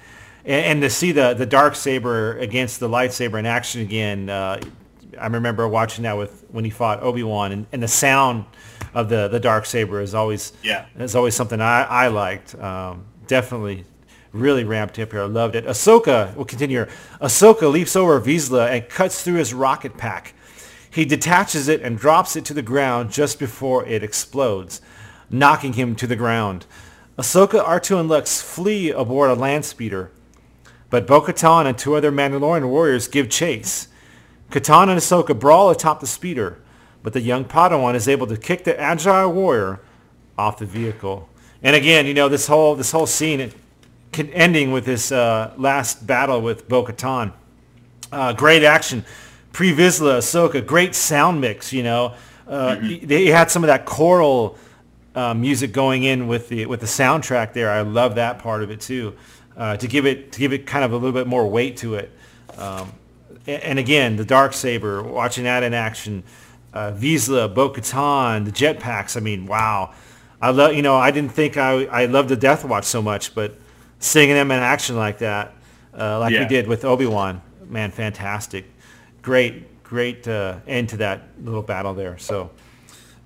[0.45, 4.31] and, and to see the the dark saber against the lightsaber in action again.
[4.31, 4.61] Uh,
[5.18, 8.45] I remember watching that with when he fought Obi Wan, and, and the sound
[8.97, 10.87] of the the dark saber is always Yeah.
[10.99, 12.55] is always something I I liked.
[12.57, 13.85] Um, definitely.
[14.33, 15.23] Really ramped up here.
[15.23, 15.65] I loved it.
[15.67, 16.89] Ahsoka, we'll continue here.
[17.21, 20.35] Ahsoka leaps over Vizsla and cuts through his rocket pack.
[20.91, 24.81] He detaches it and drops it to the ground just before it explodes,
[25.31, 26.67] knocking him to the ground.
[27.19, 30.11] Ahsoka, R2, and Lux flee aboard a land speeder,
[30.91, 33.89] but Bo-Katan and two other Mandalorian warriors give chase.
[34.51, 36.59] Katan and Ahsoka brawl atop the speeder,
[37.07, 39.79] but the young Padawan is able to kick the agile warrior
[40.37, 41.29] off the vehicle.
[41.63, 43.53] And again, you know, this whole this whole scene
[44.13, 47.33] ending with this uh, last battle with Bo-Katan.
[48.11, 49.05] Uh, great action.
[49.53, 52.15] Pre-Vizsla, Ahsoka, great sound mix, you know.
[52.49, 54.59] Uh, They had some of that choral
[55.15, 57.71] uh, music going in with the with the soundtrack there.
[57.71, 59.15] I love that part of it too.
[59.57, 61.95] Uh, to give it to give it kind of a little bit more weight to
[61.95, 62.11] it.
[62.59, 62.93] Um,
[63.47, 66.25] a- and again, the dark saber, watching that in action,
[66.77, 69.16] uh, Vizsla, Bo-Katan, the jetpacks.
[69.16, 69.95] I mean, wow!
[70.41, 73.35] I love you know I didn't think I I loved the Death Watch so much,
[73.35, 73.55] but
[73.99, 75.55] seeing them in action like that,
[75.99, 78.66] uh, like we did with Obi Wan, man, fantastic!
[79.22, 82.18] Great, great uh, end to that little battle there.
[82.18, 82.51] So,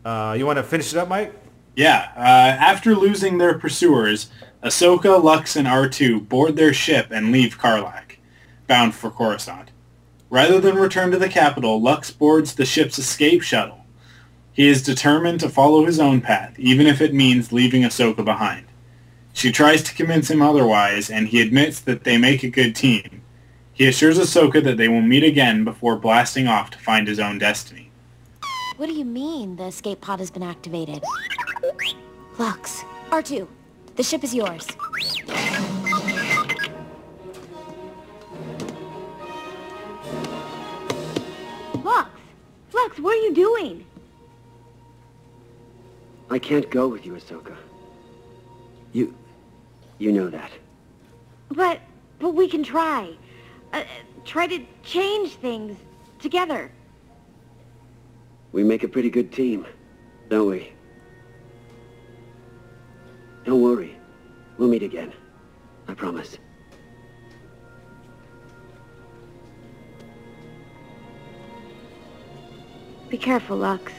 [0.04, 1.34] uh, you want to finish it up, Mike?
[1.74, 2.10] Yeah.
[2.16, 4.30] Uh, after losing their pursuers,
[4.62, 8.18] Ahsoka, Lux, and R2 board their ship and leave Carlac,
[8.66, 9.70] bound for Coruscant.
[10.30, 13.84] Rather than return to the capital, Lux boards the ship's escape shuttle.
[14.52, 18.66] He is determined to follow his own path, even if it means leaving Ahsoka behind.
[19.32, 23.22] She tries to convince him otherwise, and he admits that they make a good team.
[23.72, 27.38] He assures Ahsoka that they will meet again before blasting off to find his own
[27.38, 27.90] destiny.
[28.76, 31.02] What do you mean the escape pod has been activated?
[32.38, 33.46] Lux, R2,
[33.96, 34.66] the ship is yours.
[41.84, 42.10] Lux!
[42.72, 43.84] Lux, what are you doing?
[46.30, 47.56] I can't go with you, Ahsoka.
[48.92, 49.14] You...
[49.98, 50.50] you know that.
[51.50, 51.80] But,
[52.18, 53.14] but we can try.
[53.72, 53.82] Uh,
[54.24, 55.76] try to change things
[56.20, 56.70] together.
[58.52, 59.66] We make a pretty good team,
[60.28, 60.72] don't we?
[63.44, 63.96] Don't worry.
[64.58, 65.12] We'll meet again.
[65.88, 66.38] I promise.
[73.10, 73.92] Be careful, Lux.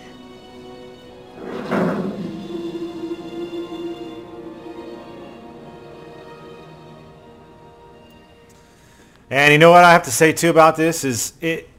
[9.30, 11.70] And you know what I have to say too about this is it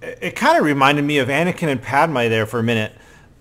[0.00, 2.92] it kind of reminded me of Anakin and Padme there for a minute,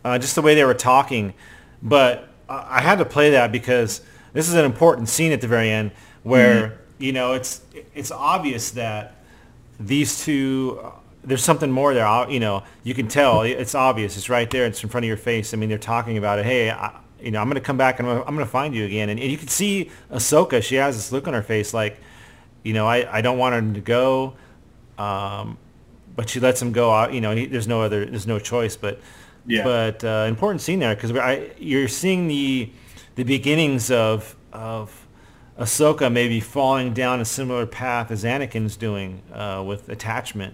[0.03, 1.35] uh, just the way they were talking.
[1.83, 4.01] But I I had to play that because
[4.33, 5.91] this is an important scene at the very end
[6.23, 7.61] where you know it's
[7.93, 9.15] it's obvious that
[9.79, 10.79] these two
[11.23, 12.29] there's something more there.
[12.29, 14.17] You know, you can tell it's obvious.
[14.17, 14.65] It's right there.
[14.65, 15.53] It's in front of your face.
[15.53, 16.45] I mean, they're talking about it.
[16.45, 18.85] Hey, I, you know, I'm going to come back and I'm going to find you
[18.85, 19.09] again.
[19.09, 20.63] And, and you can see Ahsoka.
[20.63, 21.99] She has this look on her face like,
[22.63, 24.35] you know, I, I don't want him to go,
[24.97, 25.57] um,
[26.15, 27.13] but she lets him go out.
[27.13, 28.75] You know, he, there's no other, there's no choice.
[28.77, 28.99] But
[29.45, 29.63] Yeah.
[29.63, 31.11] but uh, important scene there because
[31.57, 32.69] you're seeing the
[33.15, 35.07] the beginnings of of
[35.59, 40.53] Ahsoka maybe falling down a similar path as Anakin's doing uh, with attachment.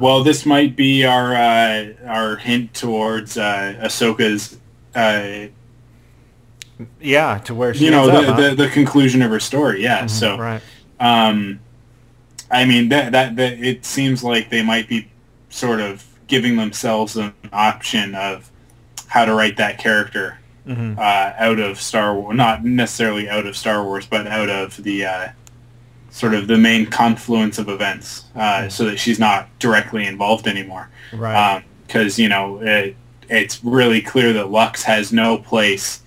[0.00, 4.58] Well, this might be our uh, our hint towards uh, Ahsoka's,
[4.94, 5.48] uh,
[7.00, 8.40] Yeah, to where she you know, the, up, huh?
[8.50, 9.82] the the conclusion of her story.
[9.82, 10.02] Yeah.
[10.04, 10.62] Mhm, so, right.
[11.00, 11.60] um,
[12.50, 15.08] I mean that, that that it seems like they might be
[15.50, 18.50] sort of giving themselves an option of
[19.08, 20.98] how to write that character Mhm.
[20.98, 25.06] uh, out of Star Wars, not necessarily out of Star Wars, but out of the
[25.06, 25.28] uh,
[26.10, 30.88] sort of the main confluence of events, uh, so that she's not directly involved anymore.
[31.12, 31.62] Right.
[31.86, 32.96] Because you know it,
[33.28, 36.02] it's really clear that Lux has no place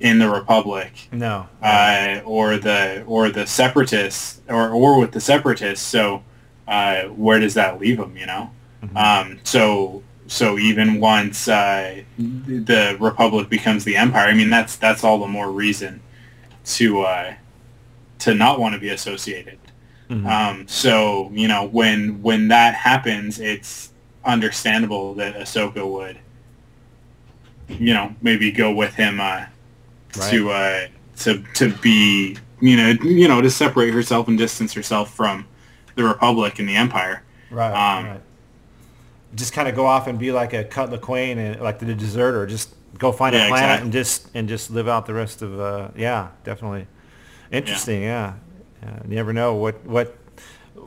[0.00, 1.48] in the Republic No.
[1.62, 5.84] uh, or the or the separatists or or with the separatists.
[5.86, 6.22] So
[6.66, 8.16] uh, where does that leave them?
[8.16, 8.50] You know.
[8.94, 15.02] Um, so so even once uh, the Republic becomes the Empire, I mean that's that's
[15.02, 16.00] all the more reason
[16.66, 17.34] to uh,
[18.20, 19.58] to not want to be associated.
[20.10, 23.92] Um, so you know when when that happens, it's
[24.24, 26.18] understandable that Ahsoka would
[27.68, 29.44] you know maybe go with him uh,
[30.30, 30.86] to uh,
[31.18, 35.46] to to be you know you know to separate herself and distance herself from
[35.94, 37.22] the Republic and the Empire.
[37.50, 37.72] Right.
[37.98, 38.20] Um, right.
[39.34, 42.46] Just kind of go off and be like a Cut Lawquane and like the deserter.
[42.46, 43.84] Just go find Yeah, a planet exactly.
[43.84, 45.60] and just and just live out the rest of.
[45.60, 46.86] Uh, yeah, definitely.
[47.50, 48.02] Interesting.
[48.02, 48.34] Yeah.
[48.82, 48.98] yeah.
[49.08, 50.16] You never know what what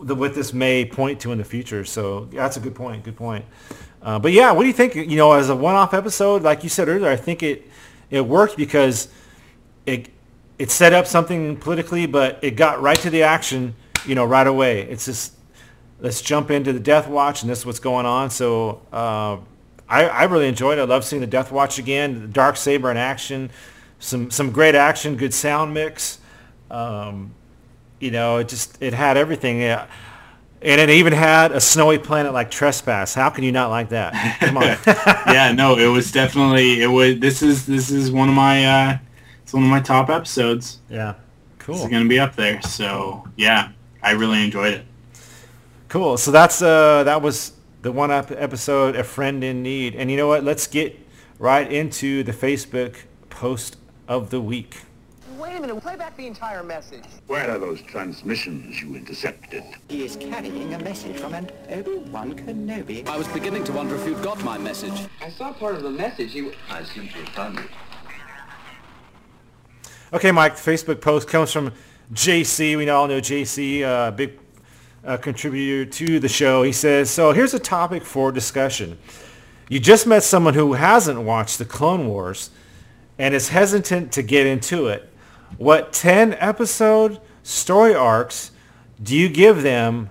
[0.03, 1.85] the, what this may point to in the future.
[1.85, 3.03] So yeah, that's a good point.
[3.03, 3.45] Good point.
[4.01, 4.95] Uh, but yeah, what do you think?
[4.95, 7.67] You know, as a one-off episode, like you said earlier, I think it
[8.09, 9.09] it worked because
[9.85, 10.09] it
[10.57, 13.75] it set up something politically, but it got right to the action.
[14.05, 14.81] You know, right away.
[14.81, 15.33] It's just
[15.99, 18.31] let's jump into the Death Watch, and this is what's going on.
[18.31, 19.37] So uh,
[19.87, 20.81] I, I really enjoyed it.
[20.81, 23.51] I love seeing the Death Watch again, the Dark Saber in action,
[23.99, 26.17] some some great action, good sound mix.
[26.71, 27.35] Um,
[27.99, 29.61] you know, it just it had everything.
[29.61, 29.87] Yeah.
[30.63, 33.15] And it even had a snowy planet like Trespass.
[33.15, 34.39] How can you not like that?
[34.39, 34.63] Come on.
[35.33, 37.19] yeah, no, it was definitely it was.
[37.19, 38.97] This is this is one of my uh,
[39.41, 40.79] it's one of my top episodes.
[40.87, 41.15] Yeah,
[41.57, 41.75] cool.
[41.75, 42.61] It's gonna be up there.
[42.61, 43.71] So yeah,
[44.03, 44.85] I really enjoyed it.
[45.89, 46.17] Cool.
[46.17, 49.95] So that's uh that was the one up episode, a friend in need.
[49.95, 50.43] And you know what?
[50.43, 50.97] Let's get
[51.39, 52.97] right into the Facebook
[53.31, 54.81] post of the week.
[55.51, 57.03] Wait a minute, play back the entire message.
[57.27, 59.65] Where are those transmissions you intercepted?
[59.89, 63.05] He is carrying a message from an Obi-Wan Kenobi.
[63.05, 65.09] I was beginning to wonder if you'd got my message.
[65.19, 66.33] I saw part of the message.
[66.33, 66.53] You...
[66.69, 67.65] I simply found it.
[70.13, 71.73] Okay, Mike, the Facebook post comes from
[72.13, 72.77] JC.
[72.77, 74.39] We all know JC, uh, big
[75.03, 76.63] uh, contributor to the show.
[76.63, 78.97] He says, so here's a topic for discussion.
[79.67, 82.51] You just met someone who hasn't watched the Clone Wars
[83.17, 85.10] and is hesitant to get into it.
[85.57, 88.51] What 10 episode story arcs
[89.01, 90.09] do you give them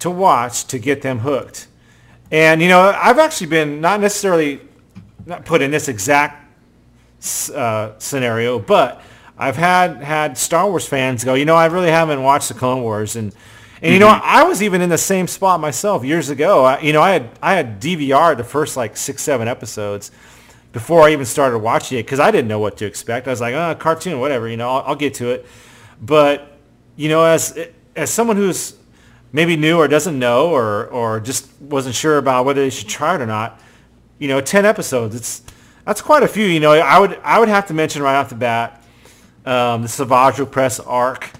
[0.00, 1.68] to watch to get them hooked?
[2.30, 4.60] And, you know, I've actually been not necessarily
[5.26, 6.44] not put in this exact
[7.54, 9.02] uh, scenario, but
[9.36, 12.82] I've had had Star Wars fans go, you know, I really haven't watched the Clone
[12.82, 13.34] Wars, and
[13.82, 16.64] and you know, I was even in the same spot myself years ago.
[16.64, 20.10] I, you know, I had I had DVR the first like six seven episodes
[20.74, 23.26] before I even started watching it because I didn't know what to expect.
[23.26, 25.46] I was like, oh, cartoon, whatever, you know, I'll, I'll get to it.
[26.02, 26.58] But
[26.96, 27.58] you know, as
[27.96, 28.74] as someone who's
[29.32, 33.14] maybe new or doesn't know or or just wasn't sure about whether they should try
[33.14, 33.60] it or not,
[34.18, 35.42] you know, ten episodes, it's
[35.86, 36.44] that's quite a few.
[36.44, 38.82] You know, I would I would have to mention right off the bat
[39.46, 41.30] um, the Savage Opress arc,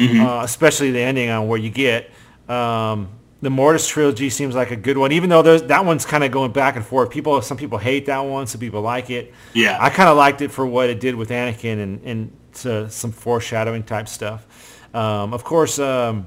[0.00, 2.10] uh, especially the ending on where you get.
[2.48, 3.08] Um,
[3.44, 6.50] the Mortis trilogy seems like a good one, even though that one's kind of going
[6.50, 7.10] back and forth.
[7.10, 9.34] People, some people hate that one, some people like it.
[9.52, 9.76] Yeah.
[9.78, 13.12] I kind of liked it for what it did with Anakin and, and to some
[13.12, 14.46] foreshadowing type stuff.
[14.94, 16.26] Um, of course, um,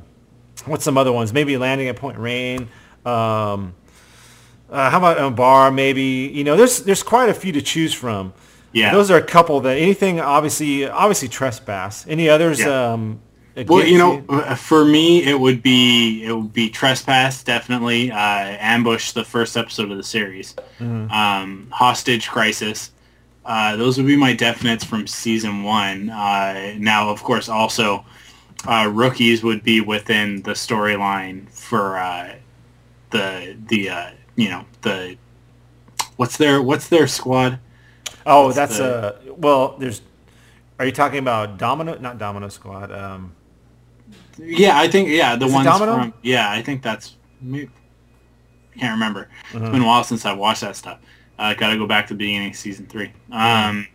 [0.65, 1.33] what's some other ones?
[1.33, 2.69] Maybe Landing at Point Rain.
[3.03, 3.73] Um,
[4.69, 5.71] uh, how about Umbar?
[5.71, 8.33] Maybe you know, there's there's quite a few to choose from.
[8.73, 8.91] Yeah.
[8.91, 12.05] those are a couple that anything obviously obviously trespass.
[12.07, 12.59] Any others?
[12.59, 12.91] Yeah.
[12.91, 13.21] Um,
[13.65, 18.11] Well, you know, uh, for me, it would be it would be trespass definitely.
[18.11, 18.17] Uh,
[18.59, 20.55] ambush, the first episode of the series.
[20.79, 21.11] Mhm.
[21.11, 22.91] Um, hostage crisis.
[23.45, 26.09] Uh, those would be my definites from season one.
[26.09, 28.05] Uh, now, of course, also
[28.67, 32.35] uh, rookies would be within the storyline for uh,
[33.09, 35.15] the the uh, you know the
[36.17, 37.59] what's their what's their squad?
[38.25, 38.83] Oh, What's that's the-
[39.29, 39.77] uh well.
[39.79, 40.01] There's.
[40.79, 41.97] Are you talking about Domino?
[41.97, 42.91] Not Domino Squad.
[42.91, 43.31] Um,
[44.37, 47.69] Yeah, I think yeah, the Is ones from yeah, I think that's me-
[48.77, 49.29] can't remember.
[49.53, 49.59] Uh-huh.
[49.59, 50.99] It's been a while since I watched that stuff.
[51.39, 53.11] I got to go back to the beginning of season three.
[53.31, 53.87] Um,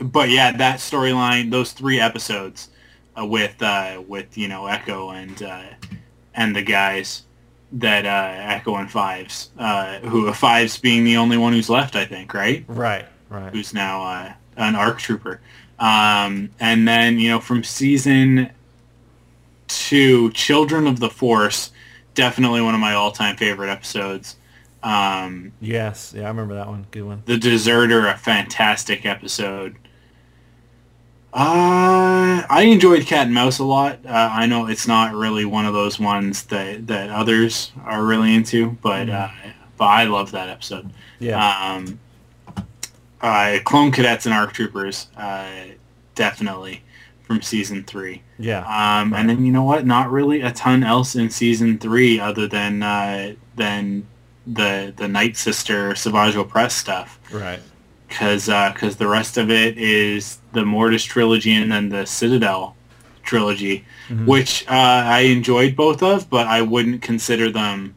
[0.00, 2.70] but yeah, that storyline, those three episodes
[3.18, 5.64] uh, with uh, with you know Echo and uh,
[6.34, 7.22] and the guys
[7.72, 12.04] that uh, Echo and Fives, uh, who Fives being the only one who's left, I
[12.04, 12.64] think, right?
[12.68, 13.06] right.
[13.28, 13.52] Right.
[13.52, 15.40] who's now uh, an ARC trooper.
[15.78, 18.50] Um, and then, you know, from season
[19.78, 21.72] two, Children of the Force,
[22.14, 24.36] definitely one of my all-time favorite episodes.
[24.82, 26.86] Um, yes, yeah, I remember that one.
[26.90, 27.22] Good one.
[27.26, 29.76] The Deserter, a fantastic episode.
[31.32, 33.98] Uh, I enjoyed Cat and Mouse a lot.
[34.06, 38.34] Uh, I know it's not really one of those ones that, that others are really
[38.34, 39.28] into, but uh,
[39.76, 40.88] but I love that episode.
[41.18, 41.74] Yeah.
[41.74, 42.00] Um,
[43.20, 45.64] uh, Clone Cadets and Arc Troopers, uh,
[46.14, 46.82] definitely
[47.26, 48.22] from season three.
[48.38, 48.60] Yeah.
[48.60, 49.84] Um, and then you know what?
[49.84, 54.06] Not really a ton else in season three other than uh, than
[54.46, 57.18] the the Night Sister Savage Opress stuff.
[57.32, 57.60] Right.
[58.08, 62.76] Because because the rest of it is the Mortis trilogy and then the Citadel
[63.24, 64.24] trilogy, Mhm.
[64.26, 67.96] which uh, I enjoyed both of, but I wouldn't consider them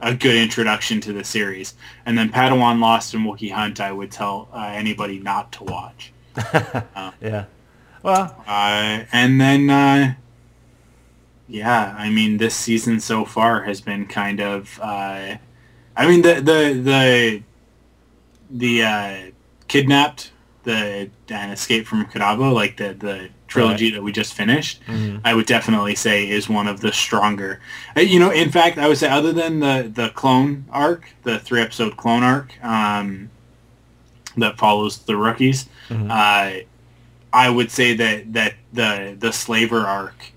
[0.00, 1.74] a good introduction to the series.
[2.06, 6.12] And then Padawan Lost and Wookiee Hunt, I would tell uh, anybody not to watch.
[7.20, 7.44] Yeah.
[8.02, 10.14] Well, Uh, and then, uh,
[11.48, 15.36] yeah, I mean, this season so far has been kind of, uh,
[15.96, 17.42] I mean, the the the
[18.50, 19.16] the uh,
[19.68, 20.32] kidnapped,
[20.64, 24.80] the and escape from Kadavo, like the the trilogy that we just finished.
[24.88, 25.20] Mhm.
[25.24, 27.60] I would definitely say is one of the stronger.
[27.96, 31.38] Uh, You know, in fact, I would say other than the the clone arc, the
[31.38, 33.28] three episode clone arc um,
[34.38, 36.08] that follows the rookies, Mhm.
[36.10, 36.64] uh,
[37.32, 40.32] I would say that that the the slaver arc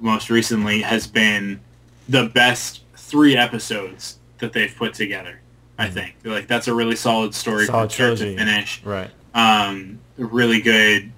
[0.00, 1.60] most recently has been
[2.08, 5.40] the best three episodes that they've put together.
[5.78, 7.72] I think like that's a really solid story Mm-hmm.
[7.72, 8.82] Solid from start to finish.
[8.84, 9.10] Right.
[9.34, 11.12] Um, really good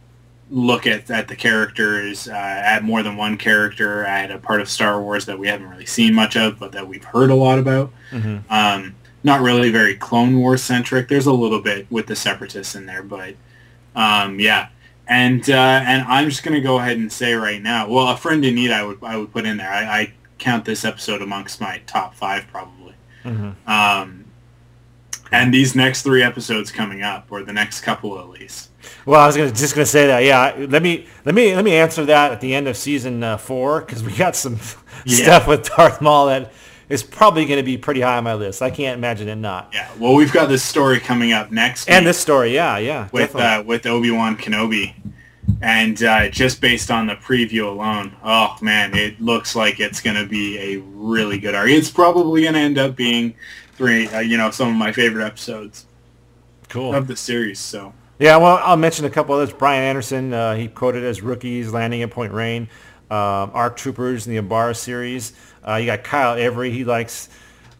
[0.50, 4.68] look at, at the characters, uh, at more than one character, at a part of
[4.68, 7.58] Star Wars that we haven't really seen much of, but that we've heard a lot
[7.58, 7.92] about.
[8.10, 8.42] Mhm.
[8.50, 11.08] Um, not really very Clone Wars centric.
[11.08, 13.34] There's a little bit with the Separatists in there, but
[13.94, 14.68] um, yeah.
[15.09, 15.54] And uh,
[15.86, 18.70] and I'm just gonna go ahead and say right now, well, a friend in need
[18.70, 19.70] I would I would put in there.
[19.72, 22.94] I, I count this episode amongst my top five probably.
[23.24, 23.54] Mhm.
[23.66, 24.24] Um,
[25.32, 28.70] and these next three episodes coming up, or the next couple at least.
[29.04, 30.20] Well, I was gonna, just going to say that.
[30.20, 33.36] Yeah, let me let me let me answer that at the end of season uh,
[33.36, 34.59] four because we got some
[35.04, 35.24] Yeah.
[35.24, 36.52] stuff with Darth Maul that
[36.89, 38.62] is probably going to be pretty high on my list.
[38.62, 39.70] I can't imagine it not.
[39.72, 39.91] Yeah.
[39.99, 43.62] Well, we've got this story coming up next And this story, yeah, yeah, with uh,
[43.66, 44.95] with Obi Wan Kenobi,
[45.61, 50.16] and uh, just based on the preview alone, oh man, it looks like it's going
[50.16, 51.68] to be a really good arc.
[51.68, 53.34] It's probably going to end up being
[53.74, 55.86] three, uh, you know, some of my favorite episodes
[56.68, 57.59] cool of the series.
[57.59, 57.93] So.
[58.18, 59.53] Yeah, well, I'll mention a couple others.
[59.53, 62.68] Brian Anderson, uh, he quoted as rookies landing at Point Rain,
[63.11, 65.32] um, Arc Troopers in the Umbara series.
[65.66, 66.70] Uh, you got Kyle Avery.
[66.70, 67.28] He likes.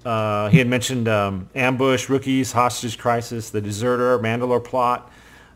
[0.05, 5.11] Uh, he had mentioned um, Ambush, Rookies, Hostage Crisis, The Deserter, Mandalore Plot,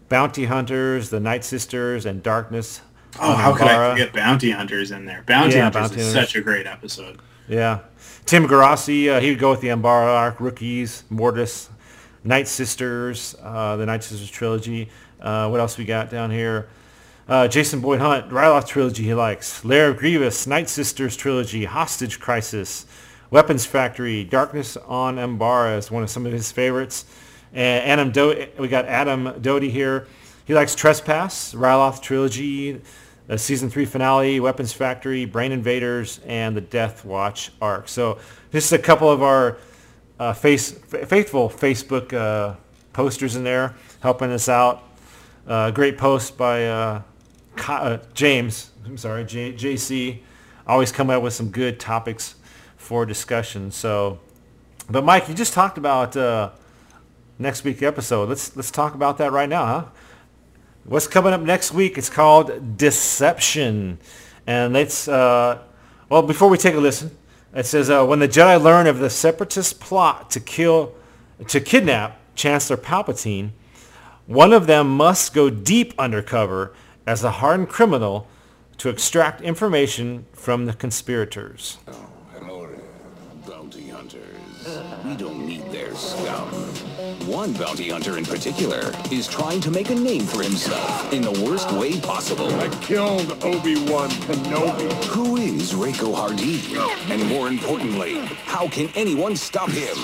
[0.08, 2.82] Bounty Hunters, The Night Sisters, and Darkness.
[3.20, 5.22] Oh, how could I forget Bounty Hunters in there?
[5.26, 6.28] Bounty Yeah, Hunters Bounty is Hunters.
[6.30, 7.18] such a great episode.
[7.48, 7.80] Yeah.
[8.26, 11.68] Tim Garassi, uh, he would go with the Umbara arc, Rookies, Mortis,
[12.24, 14.88] Night Sisters, uh, the Night Sisters trilogy.
[15.20, 16.68] Uh, what else we got down here?
[17.28, 19.64] Uh, Jason Boyd Hunt, Ryloth trilogy he likes.
[19.64, 22.84] Lair of Grievous, Night Sisters trilogy, Hostage Crisis,
[23.30, 27.04] Weapons Factory, Darkness on Umbara is one of some of his favorites.
[27.52, 30.08] And Adam Do- we got Adam Doty here.
[30.46, 32.80] He likes Trespass, Ryloth trilogy,
[33.28, 37.88] the season three finale, Weapons Factory, Brain Invaders, and the Death Watch arc.
[37.88, 38.18] So
[38.50, 39.58] just a couple of our
[40.18, 42.56] uh, face f- faithful Facebook uh,
[42.92, 44.82] posters in there helping us out.
[45.46, 46.66] Uh, great post by
[47.68, 48.70] uh, James.
[48.84, 50.18] I'm sorry, J- JC.
[50.66, 52.36] Always come up with some good topics
[52.76, 53.70] for discussion.
[53.70, 54.20] So,
[54.90, 56.50] but Mike, you just talked about uh,
[57.38, 58.28] next week episode.
[58.28, 59.84] Let's let's talk about that right now, huh?
[60.84, 61.96] What's coming up next week?
[61.96, 63.98] It's called Deception,
[64.46, 65.58] and it's uh,
[66.08, 66.22] well.
[66.22, 67.16] Before we take a listen,
[67.54, 70.94] it says uh, when the Jedi learn of the Separatist plot to kill,
[71.48, 73.50] to kidnap Chancellor Palpatine,
[74.26, 76.74] one of them must go deep undercover
[77.06, 78.26] as a hardened criminal
[78.78, 81.78] to extract information from the conspirators.
[82.32, 82.78] Hello there,
[83.46, 84.22] bounty hunters.
[85.04, 86.48] We don't need their scum.
[87.26, 91.32] One bounty hunter in particular is trying to make a name for himself in the
[91.44, 92.52] worst way possible.
[92.60, 95.04] I killed Obi-Wan Kenobi.
[95.06, 97.10] Who is Rako Hardeen?
[97.10, 99.96] And more importantly, how can anyone stop him?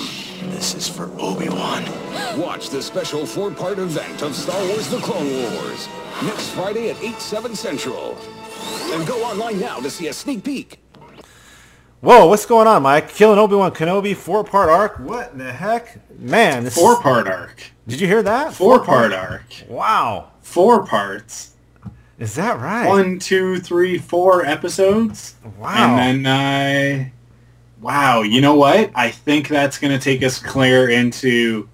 [0.42, 1.84] This is for Obi-Wan.
[2.38, 5.88] Watch the special four-part event of Star Wars The Clone Wars
[6.22, 8.16] next Friday at 8, 7 Central.
[8.92, 10.80] And go online now to see a sneak peek.
[12.00, 13.08] Whoa, what's going on, Mike?
[13.08, 15.00] Killing Obi-Wan Kenobi, four-part arc?
[15.00, 15.98] What in the heck?
[16.18, 17.72] Man, this Four-part arc.
[17.88, 18.54] Did you hear that?
[18.54, 19.42] Four-part arc.
[19.68, 20.30] Wow.
[20.40, 21.54] Four parts.
[22.18, 22.86] Is that right?
[22.86, 25.34] One, two, three, four episodes.
[25.58, 25.96] Wow.
[25.98, 27.10] And then uh,
[27.80, 28.90] wow, you know what?
[28.94, 31.68] I think that's going to take us clear into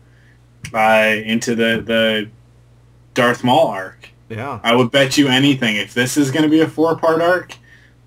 [0.73, 2.31] uh, into the the
[3.15, 4.11] Darth Maul arc.
[4.29, 4.61] Yeah.
[4.63, 7.57] I would bet you anything if this is going to be a four part arc,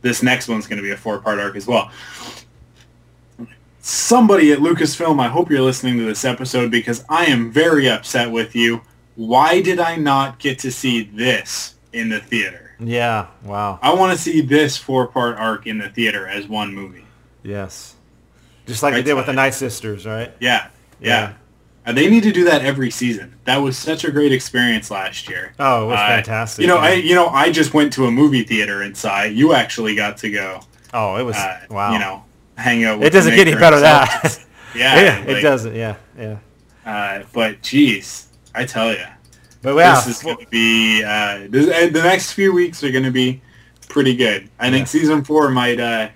[0.01, 1.91] this next one's going to be a four part arc as well.
[3.79, 8.29] Somebody at Lucasfilm, I hope you're listening to this episode because I am very upset
[8.29, 8.81] with you.
[9.15, 12.75] Why did I not get to see this in the theater?
[12.79, 13.27] Yeah.
[13.43, 13.79] Wow.
[13.81, 17.06] I want to see this four part arc in the theater as one movie.
[17.47, 17.95] Yes.
[18.65, 19.33] Just like Right they did with the.
[19.33, 20.33] Night Sisters, right?
[20.39, 20.67] Yeah,
[20.99, 21.09] Yeah.
[21.09, 21.33] yeah.
[21.85, 23.33] Uh, they need to do that every season.
[23.45, 25.53] That was such a great experience last year.
[25.57, 26.61] Oh, it was Uh, fantastic.
[26.63, 26.81] You know, yeah.
[26.81, 29.31] I you know I just went to a movie theater inside.
[29.33, 30.59] You actually got to go.
[30.93, 31.93] Oh, it was uh, wow.
[31.93, 32.25] You know,
[32.57, 32.99] hang out.
[32.99, 34.45] With it doesn't get any better than that.
[34.75, 35.75] yeah, yeah, it doesn't.
[35.75, 36.37] Yeah, yeah.
[36.85, 39.05] Uh, but geez, I tell you,
[39.61, 43.05] But yeah, this is going to be uh, this, the next few weeks are going
[43.05, 43.41] to be
[43.87, 44.49] pretty good.
[44.59, 46.09] I think season four might uh,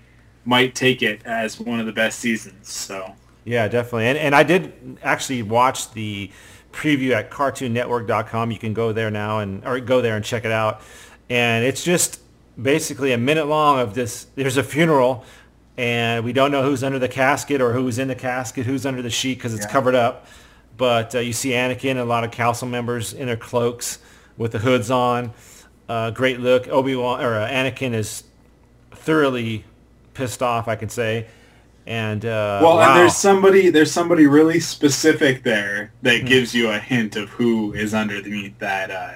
[0.45, 2.69] might take it as one of the best seasons.
[2.69, 3.13] So
[3.45, 4.07] Yeah, definitely.
[4.07, 6.31] And and I did actually watch the
[6.71, 8.51] preview at cartoonnetwork.com.
[8.51, 10.81] You can go there now and or go there and check it out.
[11.29, 12.19] And it's just
[12.61, 15.23] basically a minute long of this there's a funeral
[15.77, 19.01] and we don't know who's under the casket or who's in the casket, who's under
[19.01, 19.71] the sheet because it's Yeah.
[19.71, 20.27] covered up.
[20.77, 23.99] But uh, you see Anakin and a lot of council members in their cloaks
[24.37, 25.31] with the hoods on.
[25.87, 26.67] Uh, great look.
[26.67, 28.23] Obi-Wan or uh, Anakin is
[28.91, 29.63] thoroughly
[30.22, 31.28] pissed off, I can say.
[31.88, 32.89] And uh, well, wow.
[32.91, 36.28] and there's somebody there's somebody really specific there that Hmm.
[36.28, 39.13] gives you a hint of who is underneath that uh,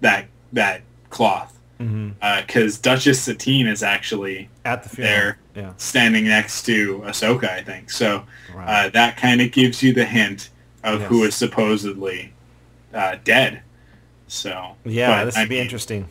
[0.00, 1.56] that that cloth.
[1.78, 5.14] Because Duchess Satine is actually at the funeral.
[5.14, 5.72] there, Yeah.
[5.78, 7.90] standing next to Ahsoka, I think.
[7.90, 10.50] So uh, that kind of gives you the hint
[10.84, 11.28] of who Yes.
[11.28, 12.34] is supposedly
[12.92, 13.62] uh, dead.
[14.28, 16.08] So Yeah, but, this would be mean, interesting.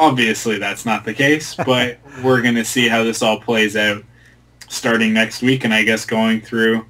[0.00, 4.02] Obviously, that's not the case, but we're going to see how this all plays out
[4.68, 6.86] starting next week, and I guess going through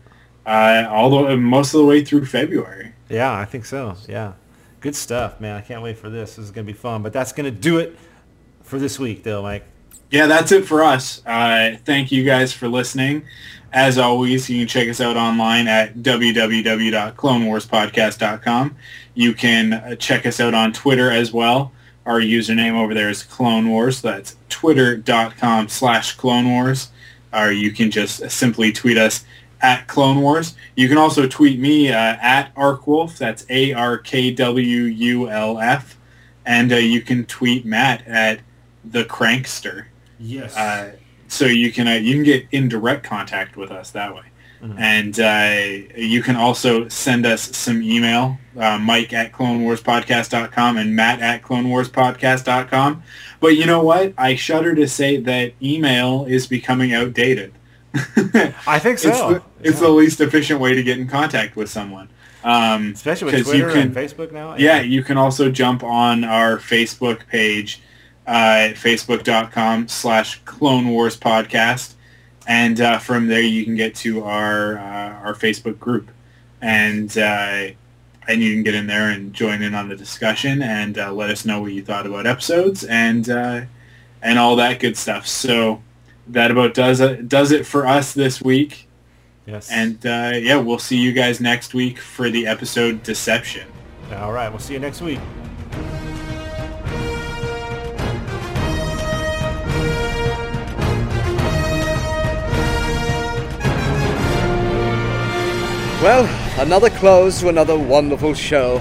[0.47, 2.93] uh, all the most of the way through February.
[3.09, 3.97] Yeah, I think so.
[4.09, 4.35] Yeah.
[4.81, 5.57] Good stuff, man.
[5.57, 6.37] I can't wait for this.
[6.37, 7.03] This is going to be fun.
[7.03, 7.99] But that's going to do it
[8.63, 9.65] for this week, though, Mike.
[10.11, 11.23] Yeah, that's it for us.
[11.27, 13.23] Uh, thank you guys for listening.
[13.73, 18.77] As always, you can check us out online at www.clonewarspodcast.com.
[19.15, 21.73] You can uh, check us out on Twitter as well.
[22.11, 23.99] Our username over there is Clone Wars.
[23.99, 26.89] So That's twitter.com slash Clone Wars.
[27.33, 29.25] Or you can just simply tweet us
[29.61, 30.57] at Clone Wars.
[30.75, 33.17] You can also tweet me uh, at Arkwulf.
[33.17, 33.97] That's A-R-K-W-U-L-F.
[36.45, 38.41] And uh, you can tweet Matt at
[38.85, 39.85] The Crankster.
[40.19, 40.57] Yes.
[40.57, 40.97] Uh,
[41.29, 44.25] so you can uh, you can get in direct contact with us that way,
[44.63, 51.21] and uh, you can also send us some email, uh, Mike at CloneWarsPodcast.com and Matt
[51.21, 53.03] at CloneWarsPodcast.com.
[53.41, 54.13] But you know what?
[54.19, 57.53] I shudder to say that email is becoming outdated.
[57.95, 59.09] I think so.
[59.09, 62.09] It's the, it's the least efficient way to get in contact with someone.
[62.45, 64.57] Um, Especially with Twitter and Facebook now.
[64.57, 67.83] yeah, you can also jump on our Facebook page,
[68.27, 71.95] uh, facebook.com slash Clone Wars Podcast.
[72.51, 76.11] And uh, from there you can get to our uh, our Facebook group.
[76.61, 77.69] And uh,
[78.27, 81.31] and you can get in there and join in on the discussion and uh, let
[81.31, 83.63] us know what you thought about episodes and uh,
[84.21, 85.29] and all that good stuff.
[85.29, 85.81] So
[86.27, 88.89] that about does it, does it for us this week.
[89.47, 89.71] Yes.
[89.71, 93.69] And uh, yeah, we'll see you guys next week for the episode Deception.
[94.13, 94.49] All right.
[94.49, 95.21] We'll see you next week.
[106.03, 106.25] Well,
[106.59, 108.81] another close to another wonderful show.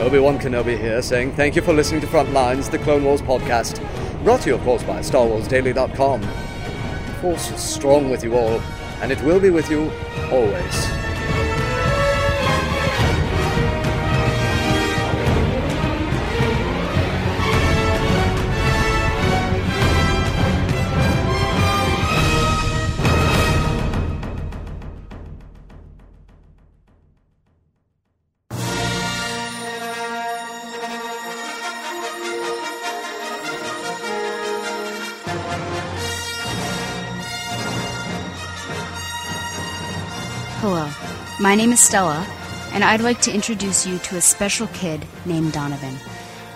[0.00, 3.82] Obi-Wan Kenobi here saying thank you for listening to Frontlines, the Clone Wars podcast,
[4.22, 6.20] brought to you, of course, by StarWarsDaily.com.
[6.20, 8.60] The Force is strong with you all,
[9.00, 9.90] and it will be with you
[10.30, 11.07] always.
[40.60, 40.90] Hello,
[41.38, 42.26] my name is Stella,
[42.72, 45.94] and I'd like to introduce you to a special kid named Donovan.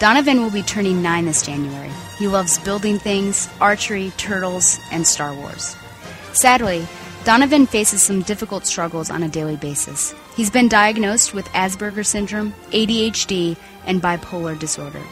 [0.00, 1.92] Donovan will be turning nine this January.
[2.18, 5.76] He loves building things, archery, turtles, and Star Wars.
[6.32, 6.84] Sadly,
[7.22, 10.16] Donovan faces some difficult struggles on a daily basis.
[10.34, 13.56] He's been diagnosed with Asperger syndrome, ADHD,
[13.86, 15.02] and bipolar disorder.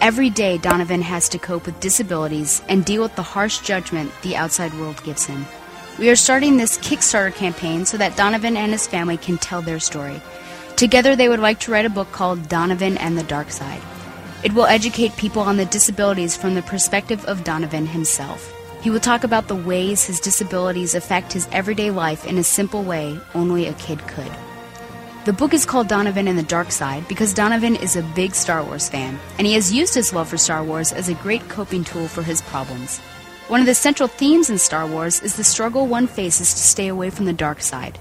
[0.00, 4.36] Every day, Donovan has to cope with disabilities and deal with the harsh judgment the
[4.36, 5.44] outside world gives him.
[5.98, 9.80] We are starting this Kickstarter campaign so that Donovan and his family can tell their
[9.80, 10.20] story.
[10.76, 13.82] Together, they would like to write a book called Donovan and the Dark Side.
[14.42, 18.50] It will educate people on the disabilities from the perspective of Donovan himself.
[18.80, 22.82] He will talk about the ways his disabilities affect his everyday life in a simple
[22.82, 24.32] way only a kid could.
[25.26, 28.64] The book is called Donovan and the Dark Side because Donovan is a big Star
[28.64, 31.84] Wars fan, and he has used his love for Star Wars as a great coping
[31.84, 33.02] tool for his problems.
[33.50, 36.86] One of the central themes in Star Wars is the struggle one faces to stay
[36.86, 37.98] away from the dark side.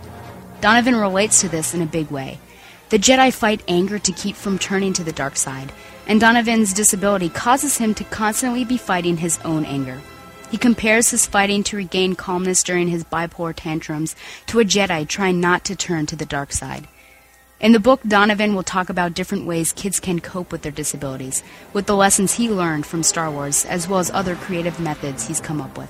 [0.61, 2.37] Donovan relates to this in a big way.
[2.89, 5.71] The Jedi fight anger to keep from turning to the dark side,
[6.05, 9.99] and Donovan's disability causes him to constantly be fighting his own anger.
[10.51, 14.15] He compares his fighting to regain calmness during his bipolar tantrums
[14.45, 16.87] to a Jedi trying not to turn to the dark side.
[17.59, 21.43] In the book, Donovan will talk about different ways kids can cope with their disabilities,
[21.73, 25.41] with the lessons he learned from Star Wars, as well as other creative methods he's
[25.41, 25.89] come up with.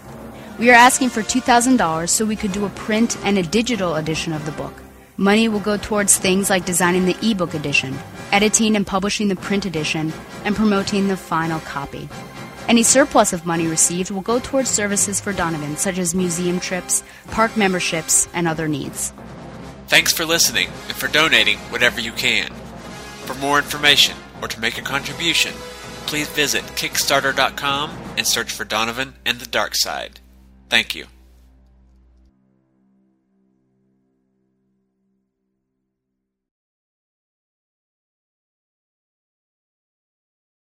[0.57, 4.33] We are asking for $2,000 so we could do a print and a digital edition
[4.33, 4.73] of the book.
[5.17, 7.95] Money will go towards things like designing the ebook edition,
[8.31, 10.11] editing and publishing the print edition,
[10.45, 12.09] and promoting the final copy.
[12.67, 17.03] Any surplus of money received will go towards services for Donovan, such as museum trips,
[17.29, 19.13] park memberships, and other needs.
[19.89, 22.53] Thanks for listening and for donating whatever you can.
[23.25, 25.51] For more information or to make a contribution,
[26.05, 30.19] please visit Kickstarter.com and search for Donovan and the Dark Side.
[30.69, 31.07] Thank you.